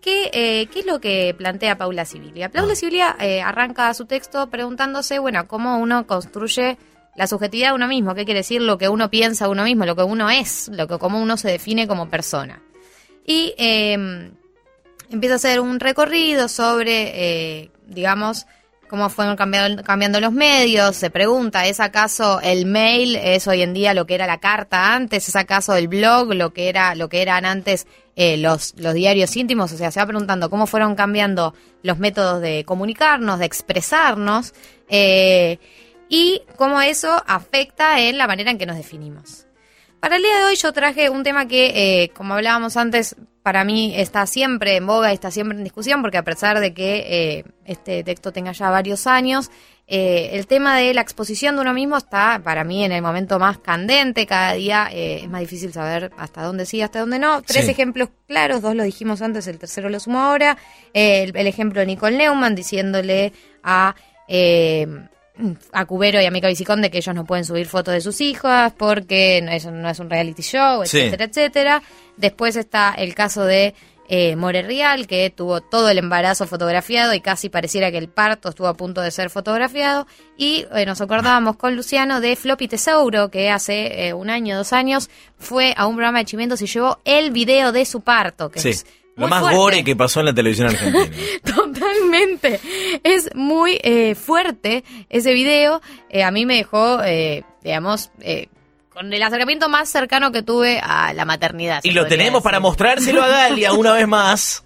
¿Qué, 0.00 0.30
eh, 0.32 0.68
¿Qué 0.72 0.80
es 0.80 0.86
lo 0.86 1.00
que 1.00 1.34
plantea 1.36 1.76
Paula 1.76 2.04
Sibilia? 2.04 2.48
Paula 2.50 2.74
Sibilia 2.76 3.16
eh, 3.20 3.42
arranca 3.42 3.92
su 3.94 4.06
texto 4.06 4.48
preguntándose, 4.48 5.18
bueno, 5.18 5.46
cómo 5.48 5.78
uno 5.78 6.06
construye 6.06 6.78
la 7.19 7.27
subjetividad 7.27 7.70
de 7.70 7.75
uno 7.75 7.89
mismo, 7.89 8.15
qué 8.15 8.25
quiere 8.25 8.41
decir 8.41 8.63
lo 8.63 8.79
que 8.79 8.89
uno 8.89 9.10
piensa 9.10 9.48
uno 9.48 9.65
mismo, 9.65 9.84
lo 9.84 9.96
que 9.96 10.05
uno 10.05 10.31
es, 10.31 10.69
lo 10.72 10.87
que 10.87 10.98
cómo 10.98 11.20
uno 11.20 11.37
se 11.37 11.48
define 11.48 11.89
como 11.89 12.08
persona. 12.08 12.63
Y 13.27 13.55
eh, 13.58 14.31
empieza 15.10 15.34
a 15.34 15.37
hacer 15.37 15.58
un 15.58 15.81
recorrido 15.81 16.48
sobre, 16.48 17.63
eh, 17.63 17.70
digamos, 17.89 18.46
cómo 18.89 19.08
fueron 19.10 19.34
cambiando, 19.34 19.82
cambiando 19.82 20.20
los 20.20 20.32
medios. 20.32 20.94
Se 20.94 21.10
pregunta, 21.10 21.67
¿es 21.67 21.81
acaso 21.81 22.41
el 22.41 22.67
mail 22.67 23.17
es 23.17 23.48
hoy 23.48 23.63
en 23.63 23.75
día 23.75 23.94
lo 23.94 24.06
que 24.06 24.15
era 24.15 24.29
la 24.29 24.39
carta 24.39 24.94
antes? 24.94 25.29
¿Es 25.29 25.34
acaso 25.34 25.75
el 25.75 25.89
blog 25.89 26.34
lo 26.34 26.53
que 26.53 26.69
era 26.69 26.94
lo 26.94 27.08
que 27.08 27.20
eran 27.20 27.44
antes 27.44 27.89
eh, 28.15 28.37
los, 28.37 28.75
los 28.77 28.94
diarios 28.94 29.37
íntimos? 29.37 29.72
O 29.72 29.77
sea, 29.77 29.91
se 29.91 29.98
va 29.98 30.06
preguntando 30.06 30.51
cómo 30.51 30.69
fueron 30.69 30.94
cambiando 30.94 31.53
los 31.82 31.98
métodos 31.98 32.41
de 32.41 32.65
comunicarnos, 32.65 33.41
de 33.41 33.46
expresarnos, 33.46 34.55
eh, 34.89 35.58
y 36.08 36.43
cómo 36.56 36.81
eso 36.81 37.22
afecta 37.27 38.00
en 38.00 38.19
la 38.19 38.27
manera 38.27 38.50
en 38.50 38.58
que 38.58 38.67
nos 38.67 38.77
definimos. 38.77 39.46
Para 40.00 40.17
el 40.17 40.22
día 40.22 40.38
de 40.38 40.44
hoy 40.44 40.56
yo 40.56 40.72
traje 40.72 41.10
un 41.10 41.24
tema 41.24 41.48
que, 41.48 42.03
eh, 42.05 42.08
como 42.10 42.34
hablábamos 42.34 42.77
antes, 42.77 43.17
para 43.43 43.65
mí 43.65 43.94
está 43.96 44.27
siempre 44.27 44.77
en 44.77 44.86
boga 44.86 45.10
y 45.10 45.15
está 45.15 45.31
siempre 45.31 45.56
en 45.58 45.65
discusión, 45.65 46.03
porque 46.03 46.19
a 46.19 46.22
pesar 46.22 46.60
de 46.60 46.72
que 46.74 47.05
eh, 47.38 47.44
este 47.65 48.05
texto 48.05 48.31
tenga 48.31 48.53
ya 48.53 48.70
varios 48.70 49.06
años, 49.08 49.50
eh, 49.88 50.31
el 50.34 50.46
tema 50.46 50.77
de 50.77 50.93
la 50.93 51.00
exposición 51.00 51.56
de 51.56 51.62
uno 51.62 51.72
mismo 51.72 51.96
está 51.96 52.41
para 52.44 52.62
mí 52.62 52.84
en 52.84 52.93
el 52.93 53.00
momento 53.03 53.38
más 53.38 53.58
candente, 53.58 54.27
cada 54.27 54.53
día 54.53 54.88
eh, 54.93 55.20
es 55.22 55.29
más 55.31 55.41
difícil 55.41 55.72
saber 55.72 56.12
hasta 56.19 56.43
dónde 56.43 56.67
sí, 56.67 56.81
hasta 56.82 57.00
dónde 57.00 57.19
no. 57.19 57.41
Tres 57.43 57.65
Sí. 57.65 57.70
ejemplos 57.72 58.10
claros, 58.29 58.60
dos 58.60 58.74
lo 58.77 58.82
dijimos 58.84 59.22
antes, 59.22 59.46
el 59.48 59.58
tercero 59.58 59.88
lo 59.88 59.98
sumo 59.98 60.20
ahora. 60.20 60.58
Eh, 60.93 61.22
el, 61.24 61.36
el 61.36 61.46
ejemplo 61.46 61.81
de 61.81 61.86
Nicole 61.86 62.17
Neumann 62.19 62.55
diciéndole 62.55 63.32
a... 63.65 63.96
a 65.72 65.84
Cubero 65.86 66.20
y 66.20 66.24
a 66.26 66.30
Mica 66.30 66.48
Viciconde 66.48 66.90
que 66.90 66.98
ellos 66.98 67.14
no 67.14 67.24
pueden 67.24 67.44
subir 67.44 67.66
fotos 67.66 67.94
de 67.94 68.00
sus 68.00 68.20
hijas 68.20 68.72
porque 68.76 69.40
no, 69.42 69.52
eso 69.52 69.70
no 69.70 69.88
es 69.88 69.98
un 69.98 70.10
reality 70.10 70.42
show, 70.42 70.84
Sí. 70.84 70.98
etcétera, 70.98 71.24
etcétera. 71.24 71.82
Después 72.16 72.56
está 72.56 72.94
el 72.96 73.14
caso 73.14 73.44
de 73.44 73.74
eh, 74.10 74.36
More 74.36 74.62
Real, 74.62 75.06
que 75.06 75.28
tuvo 75.28 75.60
todo 75.60 75.90
el 75.90 75.98
embarazo 75.98 76.46
fotografiado 76.46 77.12
y 77.12 77.20
casi 77.20 77.50
pareciera 77.50 77.90
que 77.90 77.98
el 77.98 78.08
parto 78.08 78.48
estuvo 78.48 78.66
a 78.66 78.72
punto 78.74 79.02
de 79.02 79.10
ser 79.10 79.28
fotografiado. 79.28 80.06
Y 80.38 80.64
eh, 80.74 80.86
nos 80.86 81.00
acordábamos 81.02 81.56
con 81.56 81.76
Luciano 81.76 82.20
de 82.22 82.34
Floppy 82.34 82.68
Tesauro, 82.68 83.30
que 83.30 83.50
hace 83.50 84.08
eh, 84.08 84.14
un 84.14 84.30
año, 84.30 84.56
dos 84.56 84.72
años, 84.72 85.10
fue 85.38 85.74
a 85.76 85.86
un 85.86 85.96
programa 85.96 86.20
de 86.20 86.24
Chimentos 86.24 86.62
y 86.62 86.66
llevó 86.66 86.98
el 87.04 87.30
video 87.32 87.70
de 87.70 87.84
su 87.84 88.00
parto, 88.00 88.50
que 88.50 88.60
Sí. 88.60 88.70
es 88.70 88.86
Lo 89.14 89.22
muy 89.24 89.30
más 89.30 89.40
fuerte. 89.40 89.58
gore 89.58 89.84
que 89.84 89.94
pasó 89.94 90.20
en 90.20 90.26
la 90.26 90.34
televisión 90.34 90.68
argentina. 90.68 91.04
Es 93.03 93.34
muy 93.34 93.79
eh, 93.82 94.15
fuerte 94.15 94.84
ese 95.08 95.32
video. 95.34 95.81
Eh, 96.08 96.22
a 96.22 96.31
mí 96.31 96.46
me 96.46 96.56
dejó, 96.56 97.03
eh, 97.03 97.44
digamos, 97.62 98.10
eh, 98.20 98.48
con 98.98 99.12
el 99.12 99.22
acercamiento 99.22 99.69
más 99.69 99.88
cercano 99.88 100.32
que 100.32 100.43
tuve 100.43 100.81
a 100.82 101.12
la 101.12 101.24
maternidad. 101.24 101.81
Y 101.84 101.93
lo 101.93 102.06
tenemos 102.06 102.43
para 102.43 102.58
mostrárselo 102.58 103.22
a 103.22 103.28
Galia 103.28 103.72
una 103.74 103.93
vez 103.93 104.08
más. 104.08 104.64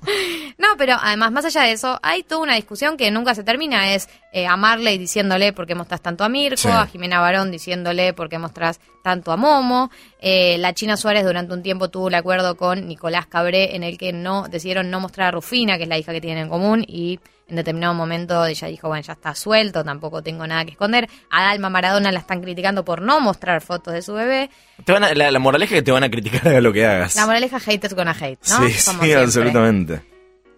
No, 0.56 0.68
pero 0.78 0.96
además, 0.98 1.32
más 1.32 1.44
allá 1.44 1.62
de 1.62 1.72
eso, 1.72 2.00
hay 2.02 2.22
toda 2.22 2.40
una 2.40 2.54
discusión 2.54 2.96
que 2.96 3.10
nunca 3.10 3.34
se 3.34 3.44
termina. 3.44 3.92
Es 3.92 4.08
eh, 4.32 4.46
a 4.46 4.56
Marley 4.56 4.96
diciéndole 4.96 5.52
por 5.52 5.66
qué 5.66 5.74
mostrás 5.74 6.00
tanto 6.00 6.24
a 6.24 6.30
Mirko, 6.30 6.56
Sí. 6.56 6.68
a 6.68 6.86
Jimena 6.86 7.20
Barón 7.20 7.50
diciéndole 7.50 8.14
por 8.14 8.30
qué 8.30 8.38
mostrás 8.38 8.80
tanto 9.02 9.32
a 9.32 9.36
Momo. 9.36 9.90
Eh, 10.18 10.56
la 10.58 10.72
China 10.72 10.96
Suárez 10.96 11.24
durante 11.26 11.52
un 11.52 11.62
tiempo 11.62 11.90
tuvo 11.90 12.08
el 12.08 12.14
acuerdo 12.14 12.56
con 12.56 12.88
Nicolás 12.88 13.26
Cabré 13.26 13.76
en 13.76 13.82
el 13.82 13.98
que 13.98 14.14
no 14.14 14.48
decidieron 14.48 14.90
no 14.90 14.98
mostrar 15.00 15.28
a 15.28 15.30
Rufina, 15.32 15.76
que 15.76 15.82
es 15.82 15.88
la 15.90 15.98
hija 15.98 16.12
que 16.12 16.22
tienen 16.22 16.44
en 16.44 16.48
común, 16.48 16.86
y 16.88 17.20
en 17.52 17.56
determinado 17.56 17.92
momento 17.92 18.46
ella 18.46 18.66
dijo, 18.68 18.88
bueno, 18.88 19.02
ya 19.02 19.12
está 19.12 19.34
suelto, 19.34 19.84
tampoco 19.84 20.22
tengo 20.22 20.46
nada 20.46 20.64
que 20.64 20.70
esconder. 20.70 21.06
A 21.30 21.42
Dalma 21.44 21.68
Maradona 21.68 22.10
la 22.10 22.18
están 22.20 22.40
criticando 22.40 22.82
por 22.84 23.02
no 23.02 23.20
mostrar 23.20 23.60
fotos 23.60 23.92
de 23.92 24.00
su 24.00 24.14
bebé. 24.14 24.48
Te 24.84 24.92
van 24.92 25.04
a- 25.04 25.14
la, 25.14 25.30
la 25.30 25.38
moraleja 25.38 25.74
es 25.74 25.80
que 25.80 25.84
te 25.84 25.92
van 25.92 26.02
a 26.02 26.10
criticar 26.10 26.48
haga 26.48 26.60
lo 26.62 26.72
que 26.72 26.86
hagas. 26.86 27.14
La 27.14 27.26
moraleja 27.26 27.60
haters 27.60 27.94
con 27.94 28.08
a 28.08 28.12
hate, 28.12 28.38
¿no? 28.48 28.56
Sí, 28.56 28.56
Como 28.56 28.68
sí, 28.70 28.78
siempre. 28.78 29.14
absolutamente. 29.14 30.02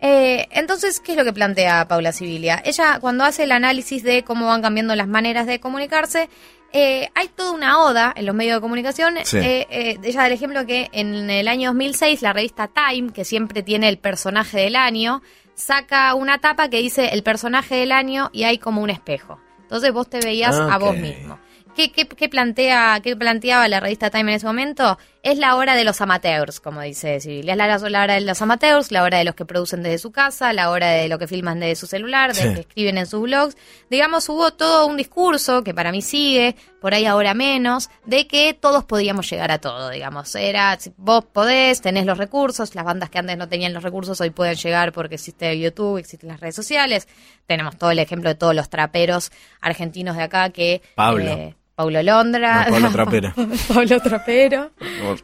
Eh, 0.00 0.46
entonces, 0.50 1.00
¿qué 1.00 1.12
es 1.12 1.18
lo 1.18 1.24
que 1.24 1.32
plantea 1.32 1.88
Paula 1.88 2.12
Sibilia? 2.12 2.62
Ella, 2.64 2.98
cuando 3.00 3.24
hace 3.24 3.44
el 3.44 3.52
análisis 3.52 4.02
de 4.02 4.22
cómo 4.22 4.46
van 4.46 4.62
cambiando 4.62 4.94
las 4.94 5.08
maneras 5.08 5.46
de 5.46 5.60
comunicarse, 5.60 6.28
eh, 6.72 7.08
hay 7.14 7.28
toda 7.28 7.52
una 7.52 7.80
oda 7.82 8.12
en 8.14 8.26
los 8.26 8.34
medios 8.34 8.56
de 8.56 8.60
comunicación. 8.60 9.14
Sí. 9.24 9.38
Eh, 9.38 9.66
eh, 9.70 9.98
ella 10.02 10.20
da 10.20 10.26
el 10.26 10.32
ejemplo 10.32 10.66
que 10.66 10.90
en 10.92 11.30
el 11.30 11.48
año 11.48 11.70
2006 11.70 12.20
la 12.22 12.32
revista 12.32 12.68
Time, 12.68 13.12
que 13.12 13.24
siempre 13.24 13.62
tiene 13.62 13.88
el 13.88 13.96
personaje 13.98 14.58
del 14.60 14.76
año, 14.76 15.22
saca 15.54 16.14
una 16.14 16.38
tapa 16.38 16.68
que 16.68 16.78
dice 16.78 17.10
el 17.12 17.22
personaje 17.22 17.76
del 17.76 17.92
año 17.92 18.30
y 18.32 18.44
hay 18.44 18.58
como 18.58 18.82
un 18.82 18.90
espejo. 18.90 19.40
Entonces 19.62 19.92
vos 19.92 20.08
te 20.08 20.20
veías 20.20 20.56
a 20.56 20.78
vos 20.78 20.96
mismo. 20.96 21.38
¿Qué, 21.74 21.90
qué, 21.90 22.06
qué 22.06 22.28
plantea, 22.28 23.00
¿Qué 23.02 23.16
planteaba 23.16 23.66
la 23.68 23.80
revista 23.80 24.10
Time 24.10 24.32
en 24.32 24.36
ese 24.36 24.46
momento? 24.46 24.98
Es 25.24 25.38
la 25.38 25.56
hora 25.56 25.74
de 25.74 25.84
los 25.84 26.02
amateurs, 26.02 26.60
como 26.60 26.82
dice 26.82 27.18
Civil. 27.18 27.48
Es 27.48 27.56
la, 27.56 27.66
la 27.66 28.02
hora 28.02 28.12
de 28.12 28.20
los 28.20 28.42
amateurs, 28.42 28.92
la 28.92 29.02
hora 29.02 29.16
de 29.16 29.24
los 29.24 29.34
que 29.34 29.46
producen 29.46 29.82
desde 29.82 29.96
su 29.96 30.12
casa, 30.12 30.52
la 30.52 30.68
hora 30.68 30.90
de 30.90 31.08
lo 31.08 31.18
que 31.18 31.26
filman 31.26 31.60
desde 31.60 31.76
su 31.76 31.86
celular, 31.86 32.34
de 32.34 32.42
Sí. 32.42 32.52
que 32.52 32.60
escriben 32.60 32.98
en 32.98 33.06
sus 33.06 33.22
blogs. 33.22 33.56
Digamos, 33.88 34.28
hubo 34.28 34.50
todo 34.50 34.86
un 34.86 34.98
discurso, 34.98 35.64
que 35.64 35.72
para 35.72 35.92
mí 35.92 36.02
sigue, 36.02 36.56
por 36.78 36.92
ahí 36.92 37.06
ahora 37.06 37.32
menos, 37.32 37.88
de 38.04 38.26
que 38.26 38.52
todos 38.52 38.84
podíamos 38.84 39.30
llegar 39.30 39.50
a 39.50 39.58
todo, 39.58 39.88
digamos. 39.88 40.34
Era, 40.34 40.76
vos 40.98 41.24
podés, 41.24 41.80
tenés 41.80 42.04
los 42.04 42.18
recursos, 42.18 42.74
las 42.74 42.84
bandas 42.84 43.08
que 43.08 43.16
antes 43.18 43.38
no 43.38 43.48
tenían 43.48 43.72
los 43.72 43.82
recursos 43.82 44.20
hoy 44.20 44.28
pueden 44.28 44.56
llegar 44.56 44.92
porque 44.92 45.14
existe 45.14 45.58
YouTube, 45.58 45.96
existen 45.96 46.28
las 46.28 46.40
redes 46.40 46.54
sociales. 46.54 47.08
Tenemos 47.46 47.78
todo 47.78 47.90
el 47.92 47.98
ejemplo 47.98 48.28
de 48.28 48.34
todos 48.34 48.54
los 48.54 48.68
traperos 48.68 49.32
argentinos 49.62 50.18
de 50.18 50.22
acá 50.22 50.50
que... 50.50 50.82
Pablo. 50.94 51.30
eh, 51.30 51.54
Paulo 51.74 52.02
Londra. 52.02 52.66
No, 52.66 52.72
Pablo 52.72 52.90
Trapero. 52.92 53.32
Pablo 53.68 54.00
Trapero. 54.00 54.70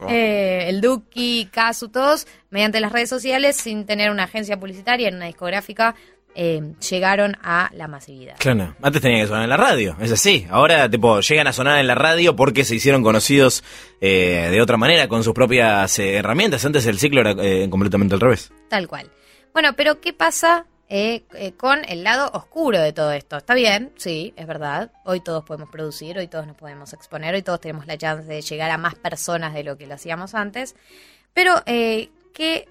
eh, 0.08 0.64
el 0.68 0.80
Duki, 0.80 1.48
Casu, 1.50 1.88
todos, 1.88 2.26
mediante 2.50 2.80
las 2.80 2.92
redes 2.92 3.08
sociales, 3.08 3.56
sin 3.56 3.86
tener 3.86 4.10
una 4.10 4.24
agencia 4.24 4.58
publicitaria 4.58 5.08
en 5.08 5.16
una 5.16 5.26
discográfica, 5.26 5.94
eh, 6.34 6.74
llegaron 6.88 7.36
a 7.42 7.70
la 7.74 7.88
masividad. 7.88 8.36
Claro, 8.38 8.74
antes 8.82 9.02
tenía 9.02 9.22
que 9.22 9.26
sonar 9.28 9.44
en 9.44 9.50
la 9.50 9.56
radio, 9.56 9.96
es 10.00 10.12
así. 10.12 10.46
Ahora, 10.50 10.88
tipo, 10.88 11.20
llegan 11.20 11.46
a 11.46 11.52
sonar 11.52 11.78
en 11.78 11.86
la 11.86 11.94
radio 11.94 12.36
porque 12.36 12.64
se 12.64 12.74
hicieron 12.76 13.02
conocidos 13.02 13.64
eh, 14.00 14.48
de 14.50 14.60
otra 14.62 14.76
manera, 14.76 15.08
con 15.08 15.24
sus 15.24 15.34
propias 15.34 15.98
herramientas. 15.98 16.64
Antes 16.64 16.86
el 16.86 16.98
ciclo 16.98 17.20
era 17.20 17.34
completamente 17.68 18.14
al 18.14 18.20
revés. 18.20 18.52
Tal 18.68 18.86
cual. 18.88 19.10
Bueno, 19.52 19.72
pero 19.76 20.00
¿qué 20.00 20.12
pasa 20.12 20.66
eh, 20.92 21.22
eh, 21.34 21.52
con 21.52 21.84
el 21.88 22.02
lado 22.02 22.28
oscuro 22.34 22.80
de 22.80 22.92
todo 22.92 23.12
esto? 23.12 23.36
Está 23.36 23.54
bien, 23.54 23.92
sí, 23.96 24.34
es 24.36 24.46
verdad. 24.48 24.90
Hoy 25.04 25.20
todos 25.20 25.44
podemos 25.44 25.70
producir, 25.70 26.18
hoy 26.18 26.26
todos 26.26 26.48
nos 26.48 26.56
podemos 26.56 26.92
exponer, 26.92 27.32
hoy 27.32 27.42
todos 27.42 27.60
tenemos 27.60 27.86
la 27.86 27.96
chance 27.96 28.26
de 28.26 28.42
llegar 28.42 28.72
a 28.72 28.76
más 28.76 28.96
personas 28.96 29.54
de 29.54 29.62
lo 29.62 29.78
que 29.78 29.86
lo 29.86 29.94
hacíamos 29.94 30.34
antes. 30.34 30.74
Pero, 31.32 31.62
eh, 31.66 32.08
¿qué, 32.34 32.66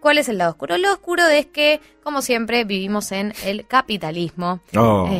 ¿cuál 0.00 0.18
es 0.18 0.28
el 0.28 0.38
lado 0.38 0.52
oscuro? 0.52 0.76
El 0.76 0.82
lado 0.82 0.94
oscuro 0.94 1.26
es 1.26 1.46
que, 1.46 1.80
como 2.04 2.22
siempre, 2.22 2.62
vivimos 2.62 3.10
en 3.10 3.34
el 3.44 3.66
capitalismo. 3.66 4.60
Oh. 4.76 5.10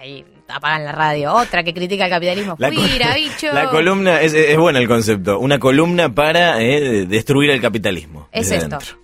Ahí 0.00 0.24
apagan 0.48 0.86
la 0.86 0.92
radio. 0.92 1.34
Otra 1.34 1.62
que 1.64 1.74
critica 1.74 2.06
el 2.06 2.10
capitalismo. 2.10 2.56
La, 2.58 2.72
Fuera, 2.72 3.14
bicho. 3.14 3.52
la 3.52 3.68
columna, 3.68 4.22
es, 4.22 4.32
es 4.32 4.56
bueno 4.56 4.78
el 4.78 4.88
concepto, 4.88 5.38
una 5.38 5.58
columna 5.58 6.14
para 6.14 6.56
destruir 6.56 7.50
el 7.50 7.60
capitalismo. 7.60 8.30
Es 8.32 8.50
esto. 8.50 8.78
dentro. 8.78 9.03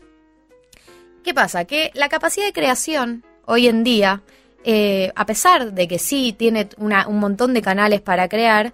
¿Qué 1.25 1.35
pasa? 1.35 1.65
Que 1.65 1.91
la 1.95 2.09
capacidad 2.09 2.47
de 2.47 2.53
creación 2.53 3.25
hoy 3.47 3.69
en 3.69 3.85
día, 3.85 4.23
eh, 4.65 5.13
a 5.15 5.27
pesar 5.27 5.73
de 5.73 5.89
que 5.89 5.99
sí 5.99 6.35
tiene 6.37 6.69
una- 6.79 7.07
un 7.09 7.19
montón 7.19 7.55
de 7.55 7.63
canales 7.63 8.01
para 8.01 8.29
crear, 8.29 8.73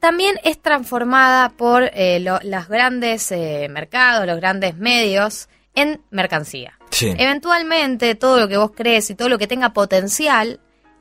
también 0.00 0.36
es 0.44 0.60
transformada 0.60 1.50
por 1.50 1.90
eh, 1.94 2.20
lo- 2.20 2.40
los 2.42 2.68
grandes 2.68 3.30
eh, 3.32 3.68
mercados, 3.70 4.26
los 4.26 4.36
grandes 4.36 4.76
medios, 4.76 5.48
en 5.74 6.00
mercancía. 6.10 6.78
Sí. 6.90 7.12
Eventualmente, 7.18 8.14
todo 8.14 8.38
lo 8.40 8.48
que 8.48 8.56
vos 8.56 8.72
crees 8.74 9.10
y 9.10 9.14
todo 9.14 9.28
lo 9.28 9.38
que 9.38 9.46
tenga 9.46 9.72
potencial, 9.72 10.60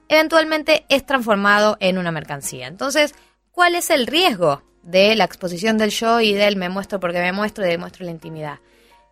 eventualmente 0.10 0.86
es 0.90 1.06
transformado 1.06 1.78
en 1.80 1.98
una 1.98 2.12
mercancía. 2.12 2.68
Entonces, 2.68 3.16
¿cuál 3.52 3.76
es 3.76 3.90
el 3.90 4.06
riesgo 4.06 4.64
de 4.84 5.16
la 5.16 5.24
exposición 5.24 5.78
del 5.78 5.92
yo 5.92 6.20
y 6.20 6.34
del 6.34 6.58
me 6.58 6.70
muestro 6.70 7.00
porque 7.00 7.20
me 7.20 7.32
muestro 7.32 7.66
y 7.66 7.70
demuestro 7.70 8.06
la 8.06 8.12
intimidad? 8.12 8.60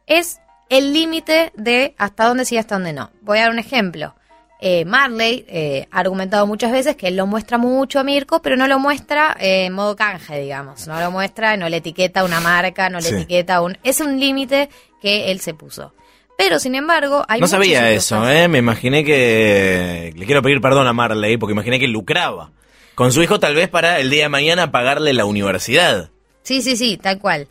Es 0.06 0.40
el 0.78 0.94
límite 0.94 1.52
de 1.56 1.94
hasta 1.98 2.26
dónde 2.28 2.46
sí 2.46 2.56
y 2.56 2.58
hasta 2.58 2.76
dónde 2.76 2.94
no. 2.94 3.12
Voy 3.22 3.38
a 3.38 3.42
dar 3.44 3.52
un 3.52 3.60
ejemplo. 3.60 4.16
Eh, 4.60 4.86
Marley 4.86 5.46
eh, 5.50 5.88
ha 5.92 6.00
argumentado 6.00 6.48
muchas 6.48 6.72
veces 6.72 6.96
que 6.96 7.10
él 7.10 7.18
lo 7.18 7.28
muestra 7.28 7.58
mucho 7.58 8.00
a 8.00 8.04
Mirko, 8.04 8.42
pero 8.42 8.56
no 8.56 8.66
lo 8.68 8.80
muestra 8.80 9.36
eh, 9.40 9.66
en 9.66 9.74
modo 9.74 9.96
canje, 9.96 10.40
digamos. 10.40 10.88
No 10.88 11.00
lo 11.00 11.12
muestra, 11.12 11.58
no 11.58 11.68
le 11.70 11.78
etiqueta 11.78 12.24
una 12.24 12.40
marca, 12.40 12.90
no 12.90 13.00
le 13.00 13.10
Sí. 13.10 13.16
etiqueta 13.16 13.62
un... 13.62 13.78
Es 13.84 14.00
un 14.00 14.20
límite 14.20 14.70
que 15.02 15.32
él 15.32 15.42
se 15.42 15.54
puso. 15.54 15.94
Pero, 16.38 16.60
sin 16.60 16.76
embargo, 16.76 17.24
hay 17.28 17.40
no 17.42 17.48
sabía 17.48 17.92
eso. 17.92 18.28
¿eh? 18.28 18.48
Me 18.48 18.58
imaginé 18.60 19.04
que... 19.04 20.14
Le 20.16 20.26
quiero 20.26 20.42
pedir 20.42 20.62
perdón 20.62 20.88
a 20.88 20.94
Marley 20.94 21.38
porque 21.38 21.52
imaginé 21.54 21.78
que 21.80 21.88
lucraba. 21.88 22.52
Con 22.96 23.12
su 23.12 23.22
hijo 23.22 23.40
tal 23.40 23.56
vez 23.56 23.70
para 23.70 24.00
el 24.00 24.10
día 24.10 24.24
de 24.24 24.30
mañana 24.30 24.72
pagarle 24.72 25.14
la 25.14 25.26
universidad. 25.26 26.10
Sí, 26.44 26.62
sí, 26.62 26.78
sí, 26.78 26.98
tal 26.98 27.20
cual. 27.20 27.48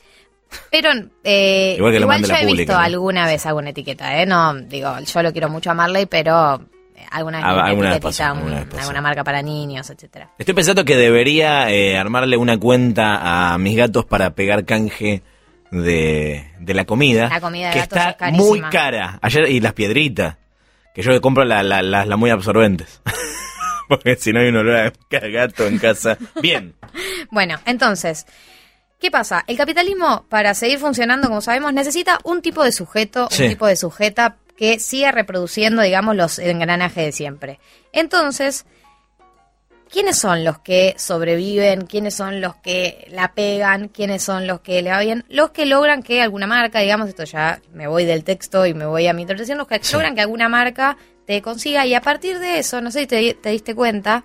Pero 0.70 0.90
eh, 1.24 1.74
Igual 1.78 2.06
mande 2.06 2.28
yo 2.28 2.34
he 2.34 2.38
pública, 2.40 2.56
visto 2.62 2.72
¿no? 2.74 2.78
alguna 2.78 3.26
vez 3.26 3.46
alguna 3.46 3.70
etiqueta, 3.70 4.20
¿eh? 4.20 4.26
No, 4.26 4.54
digo, 4.54 4.98
yo 5.00 5.22
lo 5.22 5.32
quiero 5.32 5.48
mucho 5.48 5.70
a 5.70 5.74
Marley, 5.74 6.06
pero 6.06 6.56
eh, 6.96 7.04
alguna 7.10 7.38
vez 7.38 7.46
Ah, 7.46 7.64
alguna 7.66 7.90
vez 7.90 8.00
pasó, 8.00 8.24
alguna 8.24 8.64
vez 8.64 9.02
marca 9.02 9.24
para 9.24 9.42
niños, 9.42 9.88
etcétera. 9.90 10.30
Estoy 10.38 10.54
pensando 10.54 10.84
que 10.84 10.96
debería 10.96 11.70
eh, 11.70 11.96
armarle 11.98 12.36
una 12.36 12.58
cuenta 12.58 13.52
a 13.52 13.58
mis 13.58 13.76
gatos 13.76 14.04
para 14.04 14.34
pegar 14.34 14.64
canje 14.64 15.22
de, 15.70 16.50
de 16.60 16.74
la 16.74 16.84
comida. 16.84 17.28
La 17.28 17.40
comida 17.40 17.68
de 17.68 17.72
que 17.74 17.78
gatos 17.80 17.98
está 17.98 18.28
es 18.28 18.34
muy 18.34 18.60
cara. 18.60 19.18
Ayer, 19.22 19.48
y 19.50 19.60
las 19.60 19.72
piedritas. 19.72 20.36
Que 20.94 21.00
yo 21.02 21.18
compro 21.22 21.44
las 21.44 21.64
la, 21.64 21.80
la- 21.82 22.04
las 22.04 22.18
muy 22.18 22.28
absorbentes. 22.30 23.00
Porque 23.88 24.16
si 24.16 24.32
no 24.32 24.40
hay 24.40 24.48
un 24.48 24.56
olor 24.56 24.76
a 24.76 24.92
gato 25.28 25.66
en 25.66 25.78
casa. 25.78 26.16
Bien. 26.40 26.74
Bueno, 27.30 27.56
entonces, 27.64 28.26
¿qué 29.02 29.10
pasa? 29.10 29.44
El 29.48 29.56
capitalismo, 29.58 30.24
para 30.30 30.54
seguir 30.54 30.78
funcionando, 30.78 31.28
como 31.28 31.42
sabemos, 31.42 31.72
necesita 31.74 32.18
un 32.24 32.40
tipo 32.40 32.62
de 32.64 32.72
sujeto, 32.72 33.28
Sí. 33.30 33.42
un 33.42 33.48
tipo 33.50 33.66
de 33.66 33.76
sujeta 33.76 34.36
que 34.56 34.78
siga 34.78 35.10
reproduciendo, 35.12 35.82
digamos, 35.82 36.14
los 36.16 36.38
engranajes 36.38 37.04
de 37.06 37.12
siempre. 37.12 37.58
Entonces, 37.92 38.64
¿quiénes 39.90 40.16
son 40.18 40.44
los 40.44 40.58
que 40.60 40.94
sobreviven? 40.98 41.86
¿Quiénes 41.86 42.14
son 42.14 42.40
los 42.40 42.54
que 42.56 43.06
la 43.10 43.32
pegan? 43.34 43.88
¿Quiénes 43.88 44.22
son 44.22 44.46
los 44.46 44.60
que 44.60 44.80
le 44.82 44.90
va 44.90 45.00
bien? 45.00 45.24
Los 45.28 45.50
que 45.50 45.66
logran 45.66 46.02
que 46.02 46.22
alguna 46.22 46.46
marca, 46.46 46.78
digamos, 46.80 47.08
esto 47.08 47.24
ya 47.24 47.60
me 47.72 47.86
voy 47.88 48.04
del 48.04 48.24
texto 48.24 48.66
y 48.66 48.74
me 48.74 48.86
voy 48.86 49.06
a 49.08 49.12
mi 49.12 49.22
interpretación, 49.22 49.58
los 49.58 49.66
que 49.66 49.80
Sí. 49.82 49.92
logran 49.94 50.14
que 50.14 50.20
alguna 50.20 50.48
marca 50.48 50.96
te 51.26 51.42
consiga 51.42 51.84
y 51.86 51.94
a 51.94 52.00
partir 52.00 52.38
de 52.38 52.58
eso, 52.60 52.80
no 52.80 52.90
sé 52.90 53.00
si 53.00 53.06
te, 53.06 53.34
te 53.34 53.50
diste 53.50 53.74
cuenta, 53.74 54.24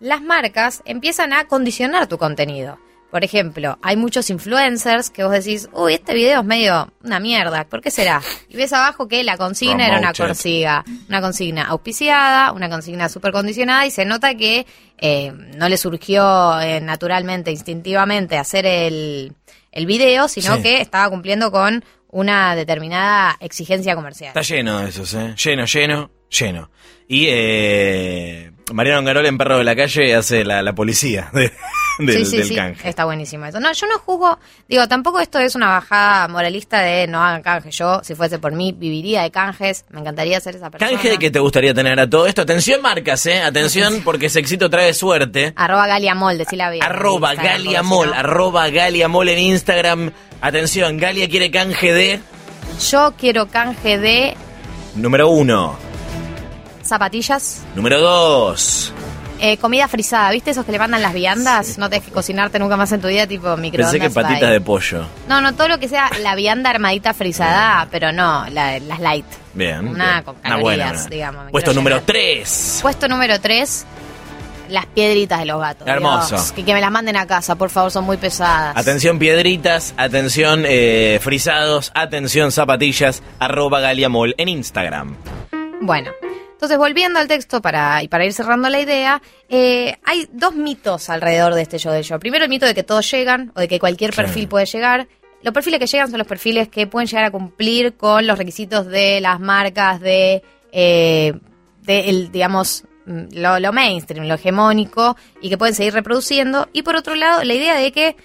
las 0.00 0.20
marcas 0.22 0.82
empiezan 0.84 1.32
a 1.32 1.46
condicionar 1.46 2.06
tu 2.06 2.18
contenido. 2.18 2.78
Por 3.10 3.24
ejemplo, 3.24 3.76
hay 3.82 3.96
muchos 3.96 4.30
influencers 4.30 5.10
que 5.10 5.24
vos 5.24 5.32
decís, 5.32 5.68
uy, 5.72 5.94
este 5.94 6.14
video 6.14 6.40
es 6.40 6.46
medio 6.46 6.92
una 7.02 7.18
mierda, 7.18 7.64
¿por 7.64 7.80
qué 7.80 7.90
será? 7.90 8.22
Y 8.48 8.56
ves 8.56 8.72
abajo 8.72 9.08
que 9.08 9.24
la 9.24 9.36
consigna 9.36 9.86
era 9.86 9.98
una 9.98 10.12
consigna, 10.12 10.84
una 11.08 11.20
consigna 11.20 11.64
auspiciada, 11.64 12.52
una 12.52 12.68
consigna 12.68 13.08
súper 13.08 13.32
condicionada 13.32 13.84
y 13.86 13.90
se 13.90 14.04
nota 14.04 14.36
que 14.36 14.64
eh, 14.98 15.32
no 15.56 15.68
le 15.68 15.76
surgió 15.76 16.60
eh, 16.60 16.80
naturalmente, 16.80 17.50
instintivamente 17.50 18.38
hacer 18.38 18.64
el, 18.66 19.32
el 19.72 19.86
video, 19.86 20.28
sino 20.28 20.56
Sí. 20.56 20.62
que 20.62 20.80
estaba 20.80 21.10
cumpliendo 21.10 21.50
con 21.50 21.84
una 22.12 22.54
determinada 22.54 23.36
exigencia 23.40 23.94
comercial. 23.96 24.28
Está 24.28 24.42
lleno 24.42 24.78
de 24.80 24.88
esos, 24.88 25.14
¿eh? 25.14 25.34
Lleno, 25.36 25.64
lleno, 25.64 26.10
lleno. 26.28 26.70
Y 27.08 27.26
eh, 27.28 28.49
Mariano 28.72 28.98
Angarol 29.00 29.26
en 29.26 29.38
Perro 29.38 29.58
de 29.58 29.64
la 29.64 29.74
Calle 29.76 30.14
hace 30.14 30.44
la, 30.44 30.62
la 30.62 30.72
policía 30.74 31.30
de, 31.32 31.52
del, 31.98 32.16
sí, 32.18 32.24
sí, 32.24 32.36
del 32.38 32.46
sí, 32.46 32.54
canje. 32.54 32.88
está 32.88 33.04
buenísimo 33.04 33.46
eso. 33.46 33.60
No, 33.60 33.72
yo 33.72 33.86
no 33.86 33.98
juzgo, 33.98 34.38
digo, 34.68 34.86
tampoco 34.88 35.20
esto 35.20 35.38
es 35.38 35.54
una 35.54 35.68
bajada 35.68 36.28
moralista 36.28 36.80
de 36.80 37.06
no 37.06 37.22
hagan 37.22 37.42
canje. 37.42 37.70
Yo, 37.70 38.00
si 38.02 38.14
fuese 38.14 38.38
por 38.38 38.52
mí, 38.52 38.72
viviría 38.72 39.22
de 39.22 39.30
canjes, 39.30 39.84
me 39.90 40.00
encantaría 40.00 40.40
ser 40.40 40.56
esa 40.56 40.70
persona. 40.70 40.90
Canje 40.90 41.10
de 41.10 41.18
que 41.18 41.30
te 41.30 41.38
gustaría 41.38 41.74
tener 41.74 41.98
a 41.98 42.08
todo 42.08 42.26
esto. 42.26 42.42
Atención, 42.42 42.80
marcas, 42.82 43.24
¿eh? 43.26 43.40
Atención, 43.42 44.00
porque 44.04 44.26
ese 44.26 44.40
éxito 44.40 44.70
trae 44.70 44.94
suerte. 44.94 45.52
Arroba 45.56 45.86
Galiamol, 45.86 46.38
decila 46.38 46.70
bien. 46.70 46.84
Arroba 46.84 47.32
en 47.32 47.36
Instagram, 47.38 47.62
Galiamol, 47.64 48.12
arroba 48.14 48.68
Galiamol 48.70 49.28
en 49.28 49.38
Instagram. 49.38 50.12
Atención, 50.40 50.96
Galia 50.96 51.28
quiere 51.28 51.50
canje 51.50 51.92
de 51.92 52.20
Yo 52.90 53.12
quiero 53.18 53.48
canje 53.48 53.98
de 53.98 54.34
número 54.94 55.28
uno. 55.28 55.89
Zapatillas, 56.90 57.62
Número 57.74 57.98
dos. 58.00 58.92
eh, 59.40 59.56
comida 59.56 59.88
frisada, 59.88 60.30
¿viste 60.32 60.50
esos 60.50 60.66
que 60.66 60.72
le 60.72 60.78
mandan 60.78 61.00
las 61.00 61.14
viandas? 61.14 61.78
No 61.78 61.88
tenés 61.88 62.04
que 62.04 62.12
cocinarte 62.12 62.58
nunca 62.58 62.76
más 62.76 62.92
en 62.92 63.00
tu 63.00 63.08
vida, 63.08 63.26
tipo 63.26 63.56
microondas. 63.56 63.92
Pensé 63.92 64.06
que 64.06 64.12
patitas 64.12 64.50
de 64.50 64.60
pollo. 64.60 65.06
No, 65.28 65.40
no, 65.40 65.54
todo 65.54 65.68
lo 65.68 65.78
que 65.78 65.88
sea 65.88 66.10
la 66.22 66.34
vianda 66.34 66.68
armadita 66.68 67.14
frisada, 67.14 67.88
pero 67.90 68.12
no, 68.12 68.44
la- 68.50 68.78
las 68.80 69.00
light. 69.00 69.24
Bien. 69.54 69.88
Una 69.88 70.12
bien. 70.12 70.24
con 70.24 70.34
calorías, 70.36 70.60
buena, 70.62 70.86
buena. 70.92 71.08
digamos, 71.08 71.50
Puesto 71.50 71.72
número 71.72 71.96
llenar. 71.96 72.06
tres. 72.06 72.78
Puesto 72.82 73.08
número 73.08 73.40
3, 73.40 73.86
las 74.68 74.86
piedritas 74.86 75.40
de 75.40 75.46
los 75.46 75.60
gatos. 75.60 75.88
Hermoso. 75.88 76.36
Dios, 76.36 76.52
que, 76.52 76.64
que 76.64 76.72
me 76.74 76.80
las 76.80 76.90
manden 76.92 77.16
a 77.16 77.26
casa, 77.26 77.56
por 77.56 77.70
favor, 77.70 77.90
son 77.90 78.04
muy 78.04 78.16
pesadas. 78.18 78.76
Atención 78.76 79.18
piedritas, 79.18 79.92
atención 79.96 80.64
eh, 80.66 81.18
frisados, 81.22 81.90
atención 81.94 82.52
zapatillas, 82.52 83.22
arroba 83.40 83.80
Galiamol 83.80 84.34
en 84.38 84.48
Instagram. 84.48 85.16
Bueno, 85.80 86.10
entonces 86.60 86.76
volviendo 86.76 87.18
al 87.18 87.26
texto 87.26 87.62
para, 87.62 88.02
y 88.02 88.08
para 88.08 88.26
ir 88.26 88.34
cerrando 88.34 88.68
la 88.68 88.78
idea, 88.80 89.22
eh, 89.48 89.96
hay 90.04 90.28
dos 90.30 90.54
mitos 90.54 91.08
alrededor 91.08 91.54
de 91.54 91.62
este 91.62 91.78
yo 91.78 91.90
de 91.90 92.02
yo. 92.02 92.20
Primero 92.20 92.44
el 92.44 92.50
mito 92.50 92.66
de 92.66 92.74
que 92.74 92.82
todos 92.82 93.10
llegan 93.10 93.50
o 93.54 93.60
de 93.60 93.66
que 93.66 93.78
cualquier 93.80 94.12
perfil 94.14 94.46
puede 94.46 94.66
llegar. 94.66 95.08
Los 95.42 95.54
perfiles 95.54 95.80
que 95.80 95.86
llegan 95.86 96.10
son 96.10 96.18
los 96.18 96.26
perfiles 96.26 96.68
que 96.68 96.86
pueden 96.86 97.06
llegar 97.08 97.24
a 97.24 97.30
cumplir 97.30 97.94
con 97.94 98.26
los 98.26 98.36
requisitos 98.36 98.84
de 98.88 99.22
las 99.22 99.40
marcas 99.40 100.00
de, 100.02 100.42
eh, 100.70 101.32
de 101.80 102.10
el, 102.10 102.30
digamos, 102.30 102.84
mm, 103.06 103.22
lo, 103.36 103.58
lo 103.58 103.72
mainstream, 103.72 104.26
lo 104.26 104.34
hegemónico 104.34 105.16
y 105.40 105.48
que 105.48 105.56
pueden 105.56 105.74
seguir 105.74 105.94
reproduciendo. 105.94 106.68
Y 106.74 106.82
por 106.82 106.94
otro 106.94 107.14
lado, 107.14 107.42
la 107.42 107.54
idea 107.54 107.74
de 107.76 107.90
que 107.90 108.16